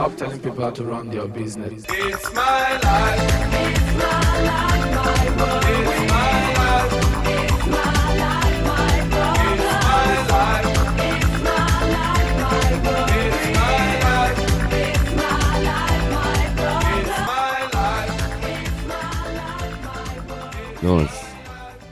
[0.00, 1.84] Stop telling people to run their business.
[1.86, 3.20] It's my life.
[3.52, 6.92] It's my life, my world.
[6.96, 7.20] It's
[13.58, 13.76] my
[20.80, 20.82] life.
[20.82, 21.12] It's.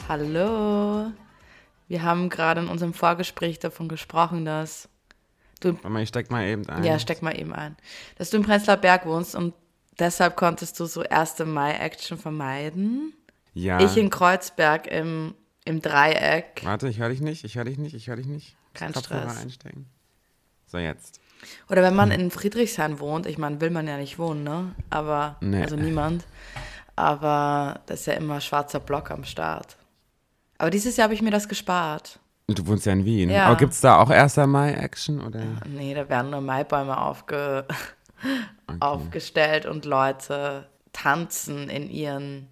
[0.08, 1.12] Hallo.
[1.88, 4.88] Wir haben gerade in unserem Vorgespräch davon gesprochen, dass
[5.60, 6.84] du, mal, ich steck mal eben ein.
[6.84, 7.76] ja, steck mal eben ein,
[8.16, 9.54] dass du im Prenzlauer Berg wohnst und
[9.98, 11.40] deshalb konntest du so 1.
[11.40, 13.12] Mai-Action vermeiden.
[13.54, 13.80] Ja.
[13.80, 15.34] Ich in Kreuzberg im,
[15.64, 16.60] im Dreieck.
[16.64, 18.56] Warte, ich höre dich nicht, ich höre dich nicht, ich höre dich nicht.
[18.74, 19.42] Kein Kopfhörer Stress.
[19.42, 19.86] einstecken.
[20.66, 21.20] So, jetzt.
[21.68, 24.74] Oder wenn man in Friedrichshain wohnt, ich meine, will man ja nicht wohnen, ne?
[24.90, 25.62] Aber, Nee.
[25.62, 26.24] also niemand.
[26.96, 29.76] Aber das ist ja immer schwarzer Block am Start.
[30.58, 32.18] Aber dieses Jahr habe ich mir das gespart.
[32.48, 33.30] Du wohnst ja in Wien.
[33.30, 33.46] Ja.
[33.46, 34.36] Aber gibt es da auch 1.
[34.38, 35.20] Mai-Action?
[35.20, 35.42] Oder?
[35.66, 37.66] Nee, da werden nur Maibäume aufge
[38.80, 42.48] aufgestellt und Leute tanzen in ihren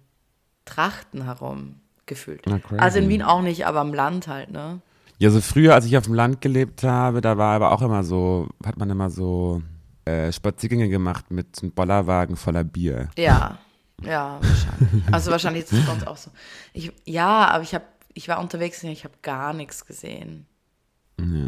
[0.65, 2.45] Trachten herum, gefühlt.
[2.77, 4.81] Also in Wien auch nicht, aber am Land halt, ne?
[5.19, 8.03] Ja, so früher, als ich auf dem Land gelebt habe, da war aber auch immer
[8.03, 9.63] so, hat man immer so
[10.05, 13.09] äh, Spaziergänge gemacht mit einem Bollerwagen voller Bier.
[13.17, 13.57] Ja,
[14.03, 15.03] ja, wahrscheinlich.
[15.11, 16.29] Also wahrscheinlich ist es bei uns auch so.
[16.73, 17.85] Ich, ja, aber ich habe,
[18.17, 20.47] ich war unterwegs und ich habe gar nichts gesehen.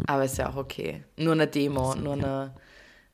[0.06, 1.04] Aber ist ja auch okay.
[1.16, 2.54] Nur eine Demo, nur eine,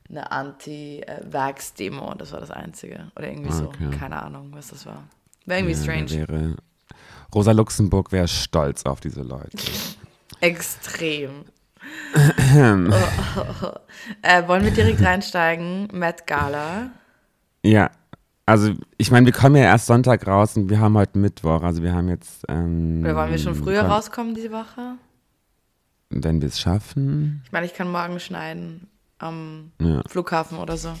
[0.09, 3.11] eine Anti-Vax-Demo, das war das Einzige.
[3.15, 3.89] Oder irgendwie so, Okay.
[3.97, 5.03] keine Ahnung, was das war.
[5.45, 6.09] War irgendwie Ja, strange.
[6.11, 6.55] Wäre,
[7.33, 9.57] Rosa Luxemburg wäre stolz auf diese Leute.
[10.39, 11.45] Extrem.
[12.15, 12.93] oh,
[13.37, 13.71] oh, oh.
[14.21, 15.87] Äh, wollen wir direkt reinsteigen?
[15.91, 16.89] Met Gala.
[17.63, 17.89] Ja,
[18.47, 21.61] also ich meine, wir kommen ja erst Sonntag raus und wir haben heute Mittwoch.
[21.61, 22.43] Also wir haben jetzt.
[22.47, 24.95] Ähm, Oder wollen wir schon früher komm, rauskommen diese Woche?
[26.09, 27.41] Wenn wir es schaffen.
[27.45, 28.87] Ich meine, ich kann morgen schneiden
[29.19, 30.93] am Ja, Flughafen oder so.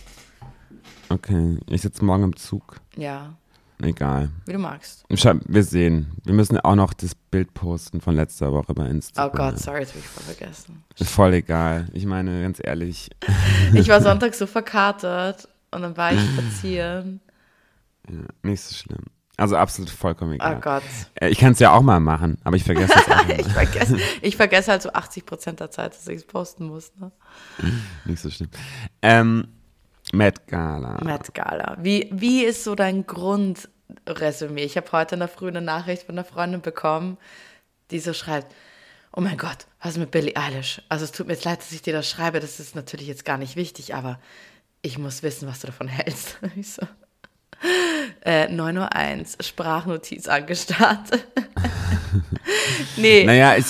[1.09, 1.57] okay.
[1.67, 2.77] Ich sitze morgen im Zug.
[2.97, 3.33] Ja,
[3.81, 4.29] Egal.
[4.45, 5.05] wie du magst.
[5.09, 6.07] Wir sehen.
[6.25, 9.51] Wir müssen auch noch das Bild posten von letzter Woche bei Oh Instagram.
[9.51, 10.83] Gott, sorry, das habe ich voll vergessen.
[10.95, 11.87] Voll egal.
[11.93, 13.09] Ich meine, ganz ehrlich.
[13.73, 17.21] Ich war Sonntag so verkatert und dann war ich spazieren.
[18.09, 19.03] Ja, nicht so schlimm.
[19.39, 20.55] Also absolut vollkommen egal.
[20.57, 20.83] Oh Gott.
[21.15, 23.97] Äh, Ich kann es ja auch mal machen, aber ich vergesse es auch Ich vergesse,
[24.21, 26.91] ich vergesse halt so 80 Prozent der Zeit, dass ich es posten muss.
[26.95, 27.11] Ne?
[28.05, 28.49] Nicht so schlimm.
[29.03, 29.47] Ähm,
[30.11, 31.03] Met Gala.
[31.03, 31.77] Met Gala.
[31.79, 34.63] Wie, wie ist so dein Grundresümee?
[34.63, 37.17] Ich habe heute in der Früh eine Nachricht von einer Freundin bekommen,
[37.91, 38.51] die so schreibt,
[39.13, 40.81] oh mein Gott, was ist mit Billie Eilish?
[40.89, 43.25] Also es tut mir jetzt leid, dass ich dir das schreibe, das ist natürlich jetzt
[43.25, 44.19] gar nicht wichtig, aber
[44.81, 46.39] ich muss wissen, was du davon hältst.
[46.55, 46.87] Ich so,
[48.27, 51.25] äh, 9.01 Uhr, Sprachnotiz angestartet.
[52.97, 53.23] nee.
[53.25, 53.65] Naja, ich,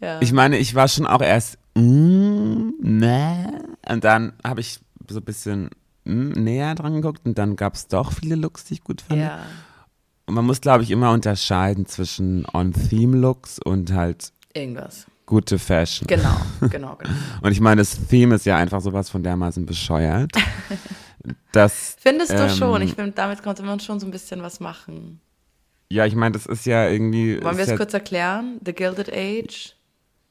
[0.00, 0.20] ja.
[0.22, 3.62] ich meine, ich war schon auch erst, mm, ne?
[3.86, 5.70] Und dann habe ich so ein bisschen
[6.04, 9.20] mm, näher dran geguckt und dann gab es doch viele Looks, die ich gut fand.
[9.20, 9.40] ja.
[10.26, 15.06] Und man muss, glaube ich, immer unterscheiden zwischen On-Theme-Looks und halt Irgendwas.
[15.26, 16.06] gute Fashion.
[16.06, 17.14] Genau, genau, genau.
[17.42, 20.30] Und ich meine, das Theme ist ja einfach sowas von dermaßen bescheuert.
[21.52, 22.82] dass, Findest du ähm, schon?
[22.82, 25.20] Ich finde, damit konnte man schon so ein bisschen was machen.
[25.92, 27.42] Ja, ich meine, das ist ja irgendwie.
[27.42, 28.60] Wollen wir es ja, kurz erklären?
[28.64, 29.74] The Gilded Age?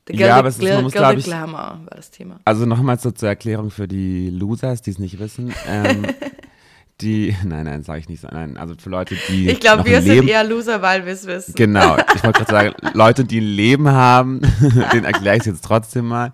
[0.08, 2.40] The Ja, aber es ist- man muss, Gilded ich- Glamour war das Thema.
[2.46, 5.54] Also nochmal so zur Erklärung für die Losers, die es nicht wissen.
[5.68, 6.06] Ähm,
[7.02, 8.28] die, nein, nein, sage ich nicht so.
[8.32, 9.50] Nein, also für Leute, die.
[9.50, 11.54] Ich glaube, wir sind eher Loser, weil wir es wissen.
[11.56, 14.42] Genau, ich wollte gerade sagen, Leute, die ein Leben haben,
[14.94, 16.32] den erkläre ich jetzt trotzdem mal.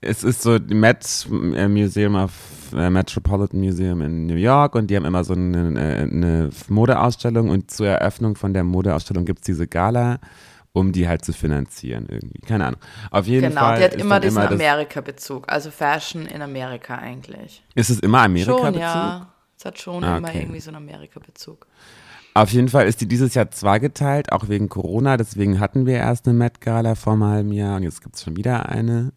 [0.00, 2.32] Es ist so die Met äh, Museum of
[2.72, 7.70] Metropolitan Museum in New York und die haben immer so eine, äh, eine Modeausstellung und
[7.70, 10.18] zur Eröffnung von der Modeausstellung gibt es diese Gala,
[10.72, 12.40] um die halt zu finanzieren irgendwie.
[12.40, 12.80] Keine Ahnung.
[13.10, 13.78] Auf jeden Genau, Fall.
[13.78, 15.50] die hat immer diesen Amerika-Bezug.
[15.50, 17.62] Also Fashion in Amerika eigentlich.
[17.74, 18.80] Ist es immer Amerika-Bezug?
[18.80, 19.28] Ja.
[19.58, 20.42] Es hat schon Ah, immer okay.
[20.42, 21.66] irgendwie so einen Amerika-Bezug.
[22.34, 25.16] Auf jeden Fall ist die dieses Jahr zweigeteilt, auch wegen Corona.
[25.16, 28.22] Deswegen hatten wir erst eine Met Gala vor einem halben Jahr und jetzt gibt es
[28.22, 29.12] schon wieder eine.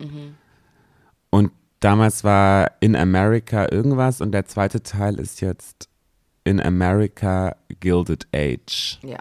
[1.29, 1.51] Und
[1.81, 5.89] damals war In America irgendwas und der zweite Teil ist jetzt
[6.45, 8.99] In America Gilded Age.
[9.03, 9.19] Ja.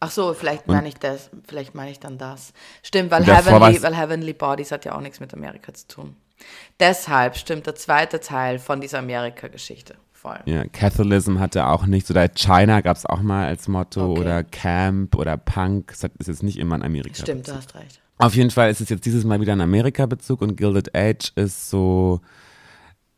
[0.00, 2.52] Ach so, vielleicht meine ich das, vielleicht meine ich dann das.
[2.84, 6.16] Stimmt, weil Heavenly, weil Heavenly Bodies hat ja auch nichts mit Amerika zu tun.
[6.78, 10.38] Deshalb stimmt der zweite Teil von dieser Amerika-Geschichte voll.
[10.46, 12.10] Ja, Catholicism hatte auch nichts.
[12.10, 14.12] Oder China gab es auch mal als Motto.
[14.12, 14.20] Okay.
[14.20, 15.88] Oder Camp oder Punk.
[15.88, 17.22] Das ist jetzt nicht immer in Amerika.
[17.22, 18.00] Stimmt, du hast recht.
[18.18, 21.70] Auf jeden Fall ist es jetzt dieses Mal wieder ein Amerika-Bezug und Gilded Age ist
[21.70, 22.20] so,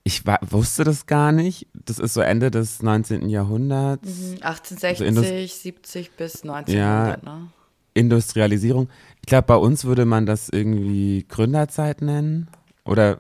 [0.05, 1.67] ich wa- wusste das gar nicht.
[1.73, 3.29] Das ist so Ende des 19.
[3.29, 4.06] Jahrhunderts.
[4.08, 4.43] Mhm.
[4.43, 7.49] 1860, Indus- 70 bis 1900, ne?
[7.94, 8.88] Industrialisierung.
[9.20, 12.49] Ich glaube, bei uns würde man das irgendwie Gründerzeit nennen.
[12.85, 13.19] Oder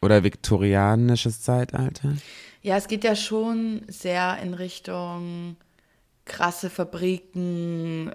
[0.00, 2.14] oder viktorianisches Zeitalter.
[2.60, 5.56] Ja, es geht ja schon sehr in Richtung
[6.24, 8.10] krasse Fabriken,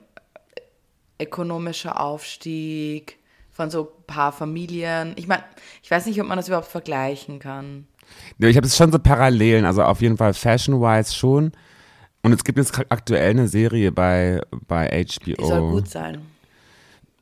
[1.21, 3.17] ökonomischer Aufstieg
[3.51, 5.13] von so ein paar Familien.
[5.15, 5.43] Ich meine,
[5.81, 7.87] ich weiß nicht, ob man das überhaupt vergleichen kann.
[8.37, 11.51] Ja, Ich habe es schon so Parallelen, also auf jeden Fall fashion-wise schon.
[12.23, 14.87] Und es gibt jetzt aktuell eine Serie bei, bei
[15.25, 15.71] Die soll HBO.
[15.71, 16.21] gut sein.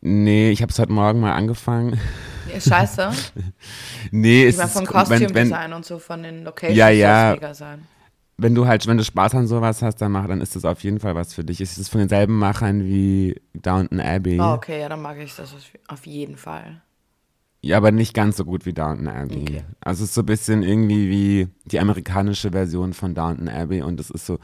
[0.02, 2.00] Nee, ich habe es heute Morgen mal angefangen.
[2.56, 3.12] Ist scheiße.
[4.12, 6.88] Nee, Ich es meine, ist, vom wenn, wenn, Kostümdesign und so, von den Locations Ja,
[6.88, 7.30] soll ja.
[7.34, 7.88] es mega sein.
[8.38, 10.84] Wenn du halt, wenn du Spaß an sowas hast, dann mach, dann ist das auf
[10.84, 11.62] jeden Fall was für dich.
[11.62, 14.40] Es ist von denselben Machern wie Downton Abbey.
[14.40, 15.56] Oh, okay, ja, dann mag ich das
[15.88, 16.82] auf jeden Fall.
[17.62, 19.42] Ja, aber nicht ganz so gut wie Downton Abbey.
[19.42, 19.64] Okay.
[19.80, 24.00] Also es ist so ein bisschen irgendwie wie die amerikanische Version von Downton Abbey und
[24.00, 24.38] es ist so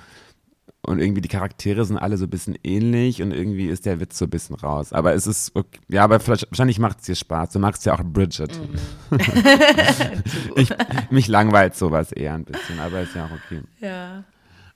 [0.84, 4.18] und irgendwie die Charaktere sind alle so ein bisschen ähnlich und irgendwie ist der Witz
[4.18, 4.94] so ein bisschen raus.
[4.94, 5.80] Aber es ist okay.
[5.90, 7.52] ja, aber vielleicht, wahrscheinlich macht es dir Spaß.
[7.52, 8.60] Du magst ja auch Bridget.
[8.60, 9.20] Mhm.
[10.56, 10.74] ich,
[11.12, 13.62] mich langweilt sowas eher ein bisschen, aber ist ja auch okay.
[13.80, 14.24] Ja.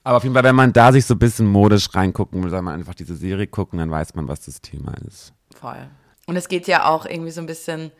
[0.04, 2.62] Aber auf jeden Fall, wenn man da sich so ein bisschen modisch reingucken will, soll
[2.62, 5.32] man einfach diese Serie gucken, dann weiß man, was das Thema ist.
[5.52, 5.88] Voll.
[6.26, 7.90] Und es geht ja auch irgendwie so ein bisschen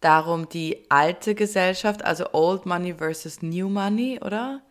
[0.00, 4.62] darum, die alte Gesellschaft, also Old Money versus New Money, oder?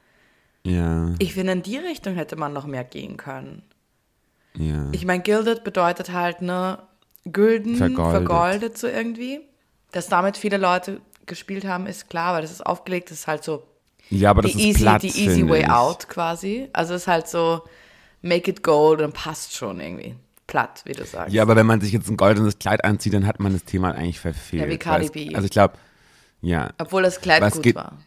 [0.65, 3.63] Ja, Ich finde, in die Richtung hätte man noch mehr gehen können.
[4.55, 4.87] ja.
[4.91, 6.79] Ich meine, Gilded bedeutet halt, ne,
[7.25, 8.11] Gülden, Vergoldet.
[8.11, 8.77] vergoldet.
[8.77, 9.41] so irgendwie.
[9.91, 13.43] Dass damit viele Leute gespielt haben, ist klar, weil das ist aufgelegt, das ist halt
[13.43, 13.63] so
[14.09, 15.69] Ja, aber das die ist easy, Platz, die easy way ich.
[15.69, 16.69] out quasi.
[16.73, 17.63] Also es ist halt so,
[18.21, 20.15] make it gold und passt schon irgendwie.
[20.47, 21.33] Platt, wie du sagst.
[21.33, 23.91] Ja, aber wenn man sich jetzt ein goldenes Kleid anzieht, dann hat man das Thema
[23.93, 24.63] eigentlich verfehlt.
[24.63, 25.35] Ja, wie Cardi B.
[25.35, 25.75] Also ich glaube,
[26.41, 27.97] ja, Obwohl das Kleid Was gut war.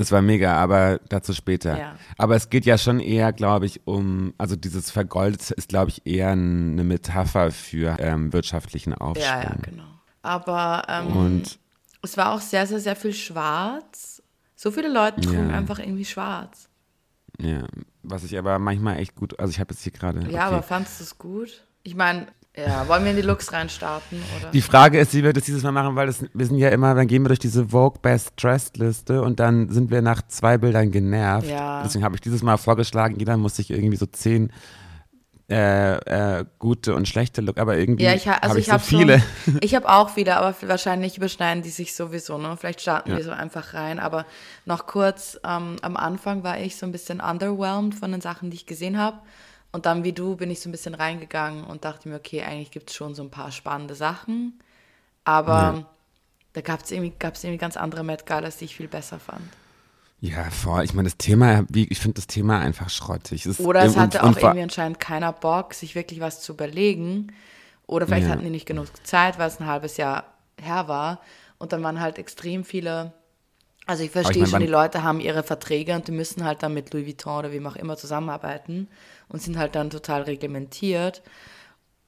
[0.00, 1.76] Es war mega, aber dazu später.
[1.76, 1.96] Ja.
[2.16, 6.06] Aber es geht ja schon eher, glaube ich, um, also dieses Vergoldete ist, glaube ich,
[6.06, 9.24] eher eine Metapher für ähm, wirtschaftlichen Aufschwung.
[9.24, 9.84] Ja, ja, genau.
[10.22, 11.58] Aber ähm, Und
[12.02, 14.22] es war auch sehr, sehr, sehr viel schwarz.
[14.54, 15.56] So viele Leute trugen Ja.
[15.56, 16.68] einfach irgendwie schwarz.
[17.40, 17.66] ja,
[18.02, 20.20] was ich aber manchmal echt gut, also ich habe jetzt hier gerade.
[20.20, 20.38] Ja, okay.
[20.38, 21.64] aber fandest du es gut?
[21.82, 22.26] Ich meine,
[22.66, 24.22] ja, wollen wir in die Looks reinstarten?
[24.40, 24.50] Oder?
[24.50, 26.94] Die Frage ist, wie wir das dieses Mal machen, weil das, wir sind ja immer,
[26.94, 30.58] dann gehen wir durch diese Vogue Best Dressed Liste und dann sind wir nach zwei
[30.58, 31.48] Bildern genervt.
[31.48, 31.82] Ja.
[31.84, 34.52] Deswegen habe ich dieses Mal vorgeschlagen, jeder muss sich irgendwie so zehn
[35.50, 38.72] äh, äh, gute und schlechte Look, aber irgendwie ja, ich, ha- also habe ich, ich,
[38.72, 39.22] so viele.
[39.44, 42.36] Schon, ich habe auch viele, aber wahrscheinlich überschneiden die sich sowieso.
[42.36, 42.54] Ne?
[42.58, 43.16] Vielleicht starten Ja.
[43.16, 43.98] wir so einfach rein.
[43.98, 44.26] Aber
[44.66, 48.56] noch kurz, ähm, am Anfang war ich so ein bisschen underwhelmed von den Sachen, die
[48.56, 49.18] ich gesehen habe.
[49.72, 52.70] Und dann, wie du, bin ich so ein bisschen reingegangen und dachte mir, okay, eigentlich
[52.70, 54.58] gibt es schon so ein paar spannende Sachen.
[55.24, 55.84] Aber Ja.
[56.54, 59.42] da gab es irgendwie, gab's irgendwie ganz andere Met Galas, die ich viel besser fand.
[60.20, 60.82] Ja, voll.
[60.84, 63.46] Ich meine, das Thema, ich finde das Thema einfach schrottig.
[63.46, 67.32] Es Oder es hatte auch irgendwie anscheinend keiner Bock, sich wirklich was zu überlegen.
[67.86, 68.32] Oder vielleicht Ja.
[68.32, 70.24] hatten die nicht genug Zeit, weil es ein halbes Jahr
[70.60, 71.20] her war.
[71.58, 73.12] Und dann waren halt extrem viele.
[73.86, 76.62] Also ich verstehe meine, schon, wann- die Leute haben ihre Verträge und die müssen halt
[76.62, 78.88] dann mit Louis Vuitton oder wem auch immer zusammenarbeiten
[79.28, 81.22] und sind halt dann total reglementiert.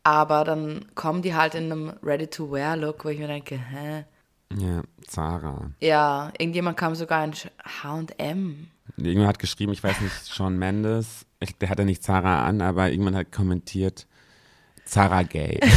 [0.03, 4.05] Aber dann kommen die halt in einem Ready-to-Wear-Look, wo ich mir denke, hä?
[4.57, 5.71] Ja, Zara.
[5.81, 8.69] Ja, irgendjemand kam sogar in H&M.
[8.97, 12.61] Irgendjemand hat geschrieben, ich weiß nicht, Sean Mendes, ich, der hat ja nicht Zara an,
[12.61, 14.07] aber irgendwann hat kommentiert,
[14.85, 15.61] Zara gay.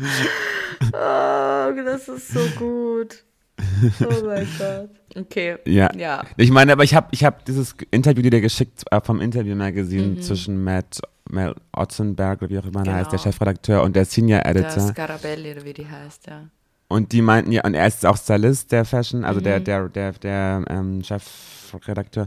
[0.92, 3.24] Oh, das ist so gut.
[4.00, 4.90] Oh mein Gott.
[5.16, 5.56] Okay.
[5.66, 5.90] Ja.
[5.96, 6.22] Ja.
[6.36, 10.08] Ich meine, aber ich habe ich hab dieses Interview dir geschickt äh, vom Interview Magazine
[10.08, 10.20] Mhm.
[10.20, 12.96] zwischen Matt, Mel Otzenberg, oder wie auch immer er Genau.
[12.96, 14.88] heißt, der Chefredakteur und der Senior Der Editor.
[14.88, 16.48] Scarabelli, oder wie die heißt, ja.
[16.88, 19.44] Und die meinten ja, und er ist auch Stylist der Fashion, also Mhm.
[19.44, 22.26] der, der, der, der ähm, Chefredakteur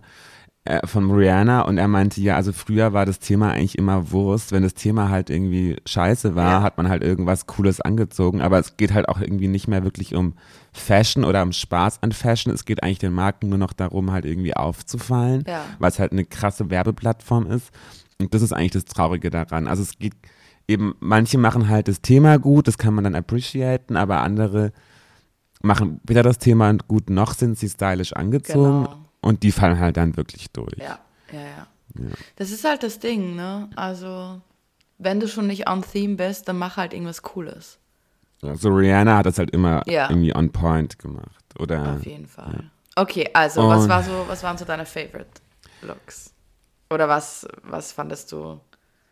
[0.66, 4.52] äh, von Rihanna und er meinte, ja, also früher war das Thema eigentlich immer Wurst.
[4.54, 6.62] Wenn das Thema halt irgendwie scheiße war, Ja.
[6.62, 10.16] hat man halt irgendwas Cooles angezogen, aber es geht halt auch irgendwie nicht mehr wirklich
[10.16, 10.36] um
[10.72, 12.54] Fashion oder um Spaß an Fashion.
[12.54, 15.66] Es geht eigentlich den Marken nur noch darum, halt irgendwie aufzufallen, Ja.
[15.80, 17.72] weil es halt eine krasse Werbeplattform ist.
[18.22, 19.68] Und das ist eigentlich das Traurige daran.
[19.68, 20.14] Also es geht
[20.70, 24.72] eben, manche machen halt das Thema gut, das kann man dann appreciaten, aber andere
[25.62, 29.03] machen weder das Thema gut, noch sind sie stylisch angezogen Genau.
[29.24, 30.78] Und die fallen halt dann wirklich durch.
[30.78, 31.00] Ja,
[31.32, 31.68] ja, ja.
[32.36, 33.70] Das ist halt das Ding, ne?
[33.76, 34.42] Also,
[34.98, 37.80] wenn du schon nicht on theme bist, dann mach halt irgendwas Cooles.
[38.42, 40.10] So Rihanna hat das halt immer Ja.
[40.10, 41.44] irgendwie on point gemacht.
[41.60, 42.70] Oder Auf jeden Fall.
[42.96, 45.30] Okay, also, was, war so, was waren so deine Favorite
[45.82, 46.34] Looks?
[46.90, 48.60] Oder was, was fandest du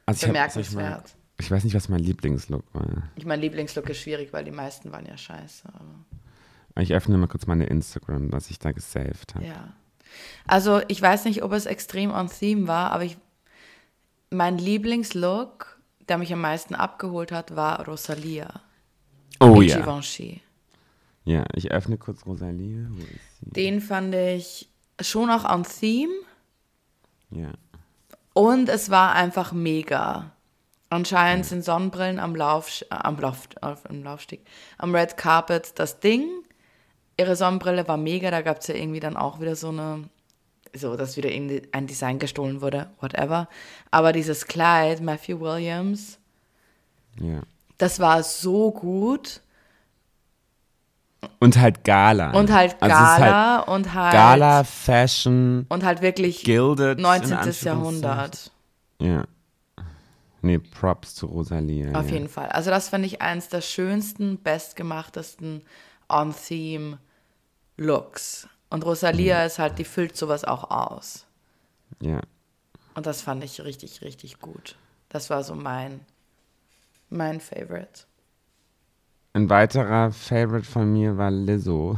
[0.06, 1.16] also ich, hab, soll ich, bemerkenswert?
[1.40, 3.10] ich weiß nicht, was mein Lieblingslook war.
[3.16, 5.64] Ich mein Lieblingslook ist schwierig, weil die meisten waren ja scheiße.
[6.80, 9.46] Ich öffne mal kurz meine Instagram, was ich da gesaved habe.
[9.46, 9.74] Ja.
[10.48, 13.18] Also ich weiß nicht, ob es extrem on theme war, aber ich,
[14.30, 18.62] mein Lieblingslook, der mich am meisten abgeholt hat, war Rosalia.
[19.40, 19.78] Oh ja.
[19.78, 20.42] Givenchy.
[21.24, 22.26] Ja, ich öffne kurz
[23.42, 23.52] sie?
[23.52, 26.14] Den fand ich schon auch on theme
[27.30, 27.52] Ja.
[28.34, 30.32] und es war einfach mega.
[30.90, 34.46] Anscheinend sind Sonnenbrillen am Lauf, äh, am Lauf, auf, am Laufsteg,
[34.78, 36.28] am Red Carpet das Ding.
[37.22, 40.04] Ihre Sonnenbrille war mega, da gab es ja irgendwie dann auch wieder so eine,
[40.74, 43.48] so, dass wieder ein Design gestohlen wurde, whatever.
[43.92, 46.18] Aber dieses Kleid, Matthew Williams,
[47.20, 47.42] Ja.
[47.78, 49.42] das war so gut.
[51.40, 52.32] Und halt Gala.
[52.32, 56.98] Und halt Also ist Gala und halt Gala, Fashion, und halt wirklich Gilded.
[56.98, 57.34] in 19.
[57.34, 57.68] Anführungszeichen.
[57.80, 58.52] Jahrhundert.
[59.00, 59.24] Ja.
[60.42, 61.96] Nee, Props zu Rosalie.
[61.96, 62.14] Auf ja.
[62.14, 62.48] jeden Fall.
[62.50, 65.62] Also das finde ich eins der schönsten, bestgemachtesten
[67.82, 68.48] On-Theme-Looks.
[68.70, 71.26] Und Rosalia ist halt, die füllt sowas auch aus.
[72.00, 72.22] Ja.
[72.94, 74.76] Und das fand ich richtig, richtig gut.
[75.10, 76.06] Das war so mein,
[77.10, 78.04] mein Favorite.
[79.34, 81.98] Ein weiterer Favorite von mir war Lizzo.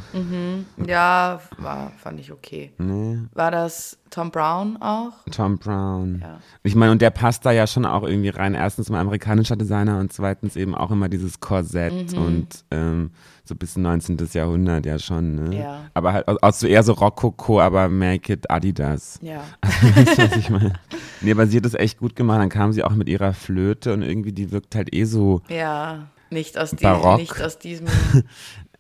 [0.86, 2.72] Ja, war, fand ich okay.
[2.78, 5.14] Nee, War das Tom Brown auch?
[5.32, 6.20] Tom Brown.
[6.22, 6.40] Ja.
[6.62, 8.54] Ich meine, und der passt da ja schon auch irgendwie rein.
[8.54, 12.18] Erstens mal amerikanischer Designer und zweitens eben auch immer dieses Korsett Mhm.
[12.24, 13.10] und ähm,
[13.46, 14.18] so bis 19.
[14.32, 15.36] Jahrhundert ja schon.
[15.50, 15.58] Ne?
[15.58, 15.80] Ja.
[15.96, 19.18] Aber halt auch so eher so Rococo, aber Make It Adidas.
[19.24, 19.42] Ja.
[19.96, 20.74] weißt du, was ich meine?
[21.22, 22.40] Nee, aber sie hat das echt gut gemacht.
[22.40, 25.42] Dann kam sie auch mit ihrer Flöte und irgendwie die wirkt halt eh so.
[25.50, 27.20] Ja, nicht aus, die, Barock.
[27.20, 27.88] nicht aus diesem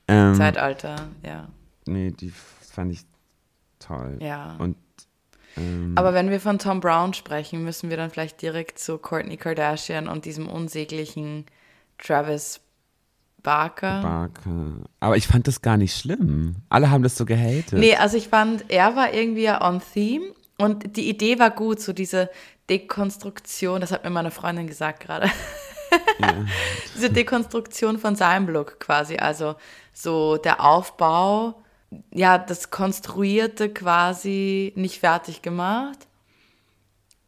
[0.09, 1.07] Ähm, Zeitalter.
[1.25, 1.47] Ja.
[1.85, 3.01] nee, die fand ich
[3.79, 4.17] toll.
[4.19, 4.57] Ja.
[4.59, 4.75] Und
[5.55, 9.37] ähm, Aber wenn wir von Tom Brown sprechen, müssen wir dann vielleicht direkt zu Kourtney
[9.37, 11.45] Kardashian und diesem unsäglichen
[11.99, 12.59] Travis
[13.43, 14.01] Barker.
[14.01, 14.73] Barker.
[14.99, 16.55] Aber ich fand das gar nicht schlimm.
[16.67, 17.73] Alle haben das so gehatet.
[17.73, 20.25] Nee, also ich fand, er war irgendwie ja on theme
[20.57, 22.29] und die Idee war gut, so diese
[22.69, 25.29] Dekonstruktion, das hat mir meine Freundin gesagt gerade.
[26.95, 29.55] diese Dekonstruktion von seinem Look quasi, also
[29.93, 31.61] so der Aufbau,
[32.11, 35.99] ja, das Konstruierte quasi nicht fertig gemacht.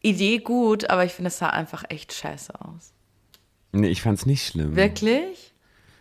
[0.02, 2.94] Idee gut, aber ich finde, es sah einfach echt scheiße aus.
[3.72, 4.76] Nee, ich fand's nicht schlimm.
[4.76, 5.54] Wirklich?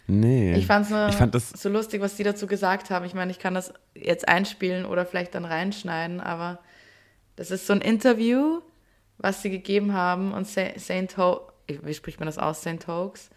[0.07, 0.55] Nee.
[0.55, 1.49] Ich fand es nur Ich fand das.
[1.51, 3.07] so lustig, was die dazu gesagt haben.
[3.07, 6.59] Ich meine, ich kann das jetzt einspielen oder vielleicht dann reinschneiden, aber
[7.37, 8.61] das ist so ein Interview,
[9.17, 13.31] was sie gegeben haben und Sa- Saint Ho wie spricht man das aus, Saint Hoax,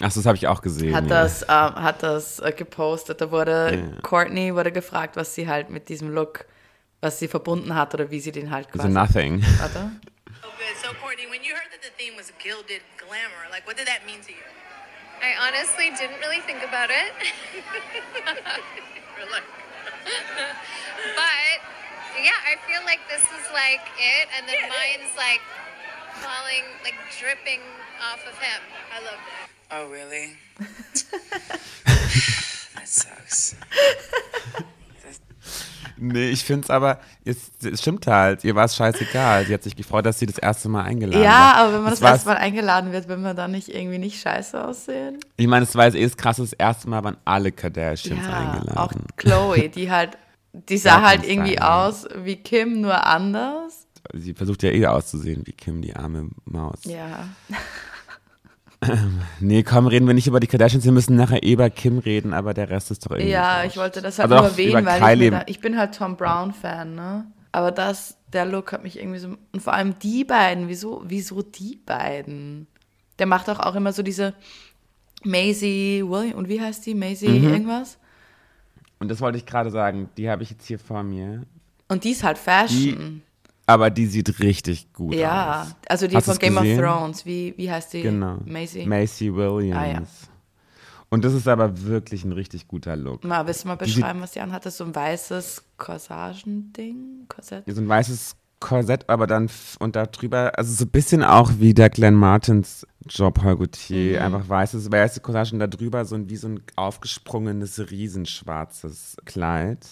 [0.00, 0.94] Ach, das habe ich auch gesehen.
[0.94, 1.10] hat ja.
[1.22, 3.20] das, ähm, hat das äh, gepostet.
[3.20, 4.00] Da wurde Ja.
[4.02, 6.44] Courtney wurde gefragt, was sie halt mit diesem Look,
[7.00, 8.88] was sie verbunden hat oder wie sie den halt So quasi.
[8.90, 9.42] nothing.
[9.58, 9.90] Warte.
[10.40, 10.76] So good.
[10.82, 14.06] So, Courtney, when you heard that the theme was gilded glamour, like, what did that
[14.06, 14.46] mean to you?
[15.20, 17.12] I honestly didn't really think about it.
[20.02, 21.58] But
[22.22, 25.40] yeah, I feel like this is like it, and then mine's like
[26.20, 27.60] falling, like dripping
[28.12, 28.60] off of him.
[28.92, 29.48] I love that.
[29.74, 30.36] Oh, really?
[32.74, 33.56] that sucks.
[36.04, 39.46] Nee, ich finde es aber, es, es stimmt halt, ihr war es scheißegal.
[39.46, 41.54] Sie hat sich gefreut, dass sie das erste Mal eingeladen Ja, war.
[41.56, 44.20] aber wenn man das, war's- erste Mal eingeladen wird, will man dann nicht irgendwie nicht
[44.20, 45.20] scheiße aussehen?
[45.36, 48.36] Ich meine, es war jetzt eh das krasse, das erste Mal waren alle Kardashians Ja,
[48.36, 48.78] eingeladen.
[48.78, 50.18] auch Chloe, die halt,
[50.52, 51.72] die sah Gar halt irgendwie Style.
[51.72, 53.81] aus wie Kim, nur anders.
[54.12, 56.84] Sie versucht ja eh auszusehen wie Kim, die arme Maus.
[56.84, 57.28] Ja.
[59.38, 62.32] Nee, komm, reden wir nicht über die Kardashians, wir müssen nachher eh über Kim reden,
[62.34, 63.30] aber der Rest ist doch irgendwie.
[63.30, 63.66] Ja, wurscht.
[63.68, 66.94] ich wollte das halt Also nur erwähnen, weil ich, da, ich bin halt Tom Brown-Fan,
[66.94, 67.26] ne?
[67.52, 69.36] Aber das, der Look hat mich irgendwie so.
[69.52, 72.66] Und vor allem die beiden, wieso, wieso die beiden?
[73.20, 74.34] Der macht doch auch immer so diese
[75.22, 76.94] Maisie William, und wie heißt die?
[76.94, 77.52] Maisie Mhm.
[77.52, 77.98] irgendwas?
[78.98, 81.42] Und das wollte ich gerade sagen, die habe ich jetzt hier vor mir.
[81.88, 83.22] Und die ist halt Fashion.
[83.66, 85.76] Aber die sieht richtig gut ja, aus.
[85.88, 86.78] also die Hast von Game gesehen?
[86.78, 87.26] of Thrones.
[87.26, 88.02] Wie, wie heißt die?
[88.02, 88.38] Genau.
[88.44, 88.86] Maisie.
[88.86, 89.78] Macy Williams.
[89.78, 90.02] Ah, ja.
[91.10, 93.22] Und das ist aber wirklich ein richtig guter Look.
[93.22, 94.70] Mal, willst du mal Die beschreiben, was die anhatte?
[94.70, 97.26] So ein weißes Corsagending?
[97.28, 97.64] Korsett?
[97.66, 101.74] So ein weißes Korsett, aber dann und da drüber, also so ein bisschen auch wie
[101.74, 104.20] der Glenn Martins Job Paul Gaultier.
[104.20, 104.24] Mhm.
[104.24, 109.86] Einfach weißes, weiße Corsage und da drüber so ein, wie so ein aufgesprungenes, riesenschwarzes Kleid.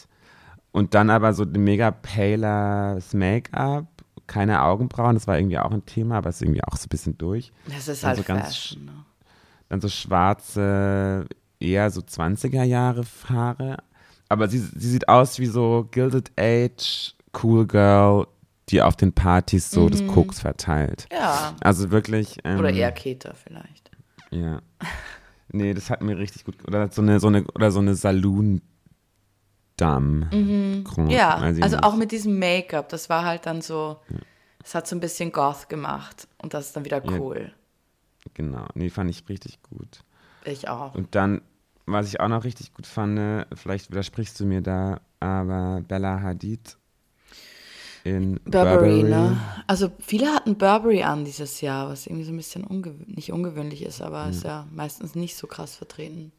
[0.72, 3.86] Und dann aber so ein mega paler Make-up,
[4.26, 7.18] keine Augenbrauen, das war irgendwie auch ein Thema, aber ist irgendwie auch so ein bisschen
[7.18, 7.52] durch.
[7.66, 8.84] Das ist Also halt ganz Fashion.
[8.84, 8.92] Ne?
[9.68, 11.26] Dann so schwarze,
[11.58, 13.78] eher so 20er Jahre Haare.
[14.28, 18.26] Aber sie, sie sieht aus wie so Gilded Age, Cool Girl,
[18.68, 21.08] die auf den Partys so das Koks verteilt.
[21.12, 21.54] Ja.
[21.60, 22.38] Also wirklich.
[22.44, 22.58] Ähm, Mhm.
[22.60, 23.90] Oder eher Keter vielleicht.
[24.30, 24.60] Ja.
[25.52, 26.56] Nee, das hat mir richtig gut.
[26.68, 28.62] Oder so eine, so eine, oder so eine Saloon.
[29.80, 30.28] Dame.
[30.32, 30.84] Mhm.
[30.84, 33.98] Grand, Ja, also auch mit diesem Make-up, das war halt dann so,
[34.62, 37.18] es hat so ein bisschen Goth gemacht und das ist dann wieder Ja.
[37.18, 37.52] cool.
[38.34, 38.66] Genau.
[38.74, 40.04] Nee, fand ich richtig gut.
[40.44, 40.94] Ich auch.
[40.94, 41.42] Und dann,
[41.86, 46.76] was ich auch noch richtig gut fand, vielleicht widersprichst du mir da, aber Bella Hadid
[48.04, 49.38] in Burberry, ne?
[49.66, 53.82] Also viele hatten Burberry an dieses Jahr, was irgendwie so ein bisschen ungew nicht ungewöhnlich
[53.82, 56.32] ist, aber ist ja meistens nicht so krass vertreten.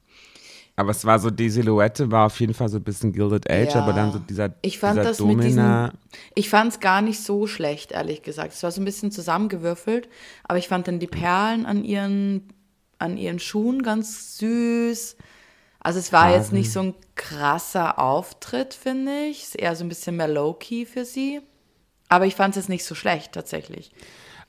[0.81, 3.75] Aber es war so, die Silhouette war auf jeden Fall so ein bisschen Gilded Age,
[3.75, 3.83] Ja.
[3.83, 5.89] aber dann so dieser, Ich fand dieser das mit Domina.
[5.89, 5.99] diesen,
[6.33, 8.53] ich fand es gar nicht so schlecht, ehrlich gesagt.
[8.53, 10.09] Es war so ein bisschen zusammengewürfelt,
[10.43, 12.49] aber ich fand dann die Perlen an ihren,
[12.97, 15.17] an ihren Schuhen ganz süß.
[15.81, 19.43] Also es war jetzt nicht so ein krasser Auftritt, finde ich.
[19.43, 21.41] Es ist eher so ein bisschen mehr low-key für sie.
[22.09, 23.91] Aber ich fand es jetzt nicht so schlecht, tatsächlich.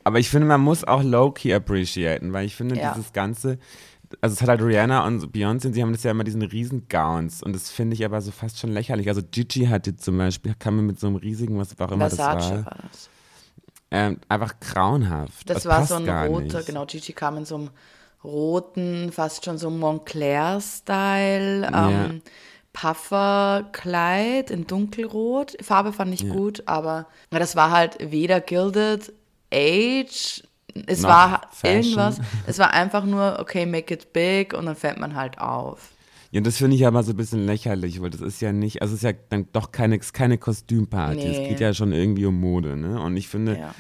[0.05, 2.93] Aber ich finde, man muss auch low-key appreciaten, weil ich finde, Ja.
[2.95, 3.59] dieses ganze,
[4.21, 7.43] also es hat halt Rihanna und Beyoncé, sie haben das ja immer diesen riesen Gowns
[7.43, 9.09] und das finde ich aber so fast schon lächerlich.
[9.09, 12.35] Also Gigi hatte zum Beispiel, kam mir mit so einem riesigen, was auch immer Versace
[12.37, 13.11] das war, war das.
[13.91, 15.49] ähm, einfach grauenhaft.
[15.49, 17.71] Das, war passt so ein roter, genau, Gigi kam in so einem
[18.25, 21.91] roten, fast schon so Montclair-Style, Ja.
[22.07, 22.23] ähm,
[22.73, 25.57] Pufferkleid in dunkelrot.
[25.63, 29.13] Farbe fand ich gut, aber ja, das war halt weder Gilded
[29.53, 30.43] Age,
[30.87, 31.83] es war Fashion.
[31.83, 35.91] irgendwas, es war einfach nur, okay, make it big und dann fällt man halt auf.
[36.31, 38.95] Ja, das finde ich aber so ein bisschen lächerlich, weil das ist ja nicht, also
[38.95, 41.29] es ist ja dann doch keine, es keine Kostümparty.
[41.29, 41.49] Es Nee.
[41.49, 43.01] geht ja schon irgendwie um Mode, ne?
[43.03, 43.75] Und ich finde, Ja.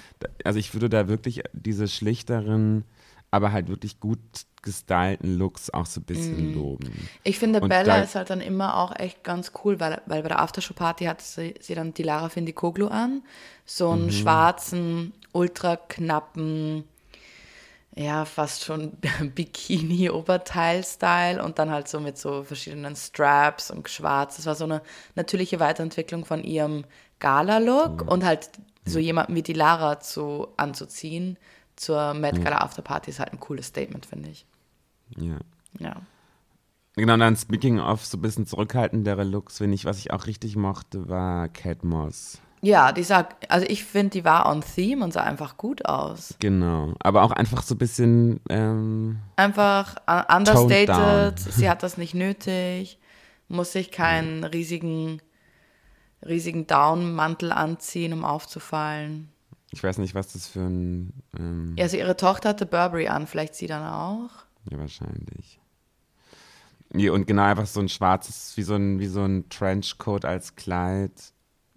[0.44, 2.84] also ich würde da wirklich diese schlichteren,
[3.30, 4.18] aber halt wirklich gut
[4.60, 6.54] gestylten Looks auch so ein bisschen Mhm.
[6.54, 7.08] loben.
[7.24, 10.22] Ich finde, Und Bella da- ist halt dann immer auch echt ganz cool, weil, weil
[10.22, 13.22] bei der Aftershow-Party hatte sie, sie dann die Lara Findikoglu an.
[13.64, 14.02] So Mhm.
[14.02, 16.84] einen schwarzen, ultra knappen,
[17.94, 18.92] ja, fast schon
[19.34, 24.36] Bikini-Oberteil-Style und dann halt so mit so verschiedenen Straps und schwarz.
[24.36, 24.80] Das war so eine
[25.14, 26.84] natürliche Weiterentwicklung von ihrem
[27.20, 28.50] Gala-Look und halt
[28.84, 31.38] so jemanden wie die Lara zu, anzuziehen
[31.76, 34.46] zur Met Gala Afterparty ist halt ein cooles Statement, finde ich.
[35.16, 35.38] Ja.
[35.78, 36.02] Ja.
[36.96, 40.56] Genau, dann speaking of so ein bisschen zurückhaltendere Looks, finde ich, was ich auch richtig
[40.56, 42.40] mochte, war Cat Moss.
[42.64, 46.36] Ja, die sah, also ich finde, die war on theme und sah einfach gut aus.
[46.38, 46.94] Genau.
[47.00, 49.96] Aber auch einfach so ein bisschen, ähm, Einfach
[50.32, 53.00] understated, sie hat das nicht nötig,
[53.48, 55.20] muss sich keinen riesigen,
[56.24, 59.28] riesigen Down-Mantel anziehen, um aufzufallen.
[59.72, 63.26] ich weiß nicht, was das für ein, ähm, Ja, also ihre Tochter hatte Burberry an,
[63.26, 64.30] vielleicht sie dann auch.
[64.70, 65.58] Ja, wahrscheinlich.
[66.92, 70.54] Nee, und genau einfach so ein schwarzes, wie so ein, wie so ein Trenchcoat als
[70.54, 71.10] Kleid,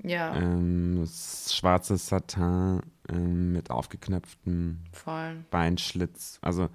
[0.08, 5.44] Ja, ähm, schwarzes Satin ähm, mit aufgeknöpftem voll.
[5.52, 6.38] Beinschlitz.
[6.41, 6.70] Also,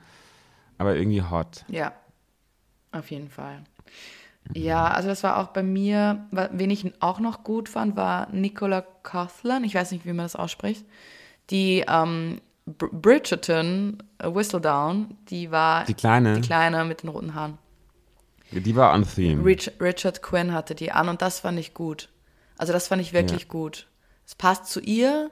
[0.79, 1.65] aber irgendwie hot.
[1.69, 1.93] Ja,
[2.93, 3.63] auf jeden Fall.
[4.55, 8.85] Ja, also das war auch bei mir, wen ich auch noch gut fand, war Nicola
[9.03, 9.65] Coughlan.
[9.65, 10.85] Ich weiß nicht, wie man das ausspricht.
[11.51, 16.35] Die ähm, Br Bridgerton, äh, Whistledown, die war Die Kleine?
[16.35, 17.59] die Kleine mit den roten Haaren.
[18.51, 19.45] Die war on theme.
[19.45, 22.09] Rich, Richard Quinn hatte die an und das fand ich gut.
[22.61, 23.49] Also das fand ich wirklich Ja.
[23.49, 23.89] gut.
[24.27, 25.31] Es passt zu ihr,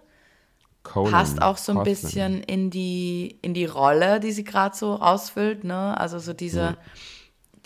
[0.83, 1.95] Colin, passt auch so ein Coughlin.
[1.95, 5.99] bisschen in die, in die Rolle, die sie gerade so ausfüllt, ne?
[5.99, 6.77] Also so diese,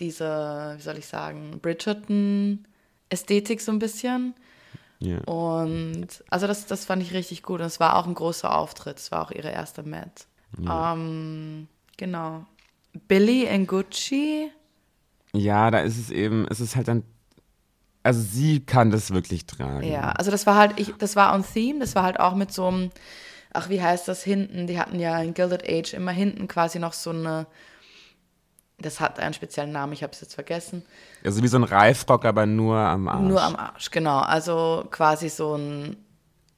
[0.01, 4.35] diese, wie soll ich sagen, Bridgerton-Ästhetik so ein bisschen.
[4.99, 5.19] Ja.
[5.25, 7.61] Und also das, das fand ich richtig gut.
[7.61, 8.99] Und es war auch ein großer Auftritt.
[8.99, 10.27] Es war auch ihre erste Met.
[10.69, 12.45] Ähm, genau.
[13.09, 14.51] Billy in Gucci.
[15.33, 17.05] ja, da ist es eben, es ist halt dann,
[18.03, 19.87] also sie kann das wirklich tragen.
[19.87, 22.53] Ja, also das war halt, ich, das war on theme, das war halt auch mit
[22.53, 22.91] so einem,
[23.53, 24.67] ach, wie heißt das hinten?
[24.67, 27.47] Die hatten ja in Gilded Age immer hinten quasi noch so eine,
[28.79, 30.83] das hat einen speziellen Namen, ich habe es jetzt vergessen.
[31.25, 33.29] Also wie so ein Reifrock, aber nur am Arsch.
[33.29, 34.19] Nur am Arsch, genau.
[34.19, 35.97] Also quasi so einen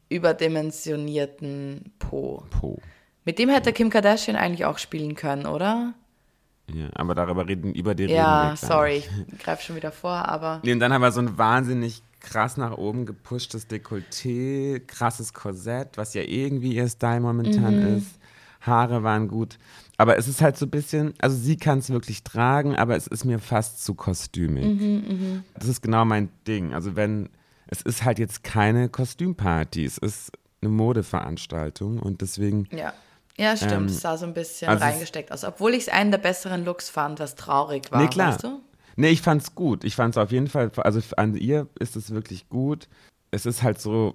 [0.09, 2.45] überdimensionierten Po.
[2.51, 2.79] Po.
[3.25, 5.95] Mit dem hätte Kim Kardashian eigentlich auch spielen können, oder?
[6.73, 10.29] Ja, aber darüber reden, über die reden wir Ja, sorry, ich greife schon wieder vor,
[10.29, 15.35] aber Nee, und dann haben wir so ein wahnsinnig krass nach oben gepushtes Dekolleté, krasses
[15.35, 17.97] Korsett, was ja irgendwie ihr Style momentan Mhm.
[17.99, 18.19] ist.
[18.63, 19.59] Haare waren gut.
[19.99, 23.07] Aber es ist halt so ein bisschen, also sie kann es wirklich tragen, aber es
[23.07, 24.65] ist mir fast zu kostümig.
[24.81, 26.73] Mhm, Das ist genau mein Ding.
[26.73, 27.29] Also wenn,
[27.67, 32.95] es ist halt jetzt keine Kostümparty, es ist eine Modeveranstaltung und deswegen, ja.
[33.37, 35.45] Ja, stimmt, Ähm, es sah so ein bisschen also es- reingesteckt aus.
[35.45, 38.33] Obwohl ich es einen der besseren Looks fand, was traurig war, nee klar.
[38.33, 38.61] weißt du?
[38.97, 39.83] Nee, ich fand's gut.
[39.83, 42.89] Ich fand's auf jeden Fall, also an ihr ist es wirklich gut.
[43.33, 44.15] Es ist halt so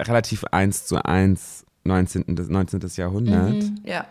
[0.00, 2.36] relativ eins zu eins 19.
[2.36, 2.80] des- 19.
[2.96, 3.50] Jahrhundert.
[3.54, 4.04] Mhm, ja.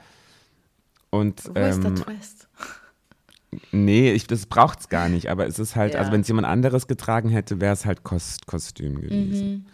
[1.12, 2.48] Und Wo ist der ähm, Twist?
[3.72, 5.30] nee, ich, das braucht's gar nicht.
[5.30, 6.00] Aber es ist halt, Ja.
[6.00, 9.68] also wenn es jemand anderes getragen hätte, wäre es halt Kost, Kostüm gewesen.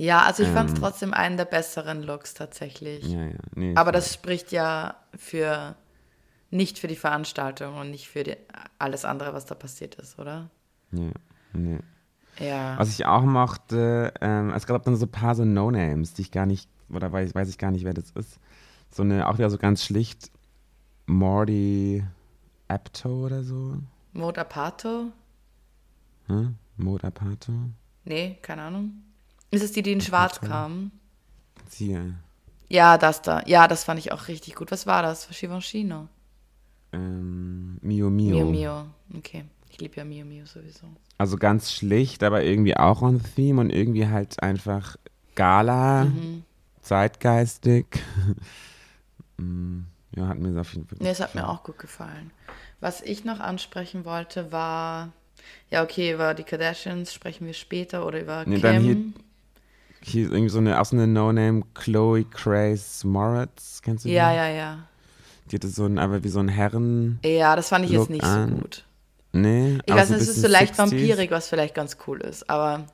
[0.00, 3.06] Ja, also ich fand es ähm, trotzdem einen der besseren Looks tatsächlich.
[3.06, 3.38] Ja, ja.
[3.54, 5.76] Nee, Aber das spricht ja für
[6.48, 8.34] nicht für die Veranstaltung und nicht für die
[8.78, 10.48] alles andere, was da passiert ist, oder?
[10.92, 11.10] Ja,
[11.52, 11.80] nee.
[12.38, 12.78] Ja.
[12.78, 16.30] Was ich auch mochte, ähm, es gab dann so ein paar so No-Names, die ich
[16.30, 18.40] gar nicht, oder weiß, weiß ich gar nicht, wer das ist.
[18.90, 20.30] So eine, auch wieder so ganz schlicht,
[21.04, 22.02] Morty
[22.68, 23.76] Apto oder so.
[24.14, 25.12] Mode Apato?
[26.28, 26.56] Hm?
[26.78, 27.52] Mode Apato.
[28.06, 29.02] Nee, keine Ahnung.
[29.50, 30.92] Ist es die, die in Schwarz kam?
[31.68, 32.14] Siehe.
[32.68, 33.42] Ja, das da.
[33.46, 34.70] Ja, das fand ich auch richtig gut.
[34.70, 35.28] Was war das?
[35.28, 35.90] Givenchy?
[36.92, 38.36] Ähm, Mio Mio.
[38.36, 38.86] Mio Mio.
[39.16, 39.44] Okay.
[39.70, 40.86] Ich liebe ja Mio Mio sowieso.
[41.18, 44.96] Also ganz schlicht, aber irgendwie auch on theme und irgendwie halt einfach
[45.34, 46.44] Gala, Mhm.
[46.82, 47.86] zeitgeistig.
[49.38, 49.84] Mm,
[50.16, 50.98] ja, hat mir auf jeden Fall.
[51.00, 52.30] Nee, es hat mir auch gut gefallen.
[52.80, 55.12] Was ich noch ansprechen wollte, war.
[55.70, 59.14] Ja, okay, über die Kardashians sprechen wir später oder über Nee, Kim.
[60.02, 64.14] Hier- ist irgendwie so eine, auch so eine No-Name, Chloe Grace Moritz, kennst du die?
[64.14, 64.78] ja, ja, ja.
[65.50, 67.18] Die hatte so ein, aber wie so ein Herren.
[67.24, 68.48] Ja, das fand ich Look jetzt nicht an.
[68.50, 68.84] so gut.
[69.32, 70.78] Nee, Ich aber weiß nicht, es ist so leicht 60s.
[70.78, 72.86] vampirig, was vielleicht ganz cool ist, aber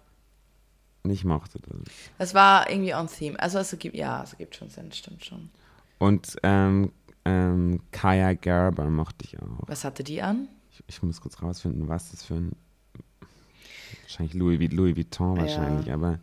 [1.04, 1.80] Ich mochte das.
[2.18, 3.38] es war irgendwie on theme.
[3.40, 5.50] Also es gibt, ja, es gibt schon Sinn, stimmt schon.
[5.98, 6.92] Und ähm,
[7.24, 9.66] ähm, Kaya Gerber mochte ich auch.
[9.66, 10.48] Was hatte die an?
[10.72, 12.52] Ich, ich muss kurz rausfinden, was das für ein.
[14.02, 16.18] Wahrscheinlich Louis, Louis Vuitton wahrscheinlich, aber.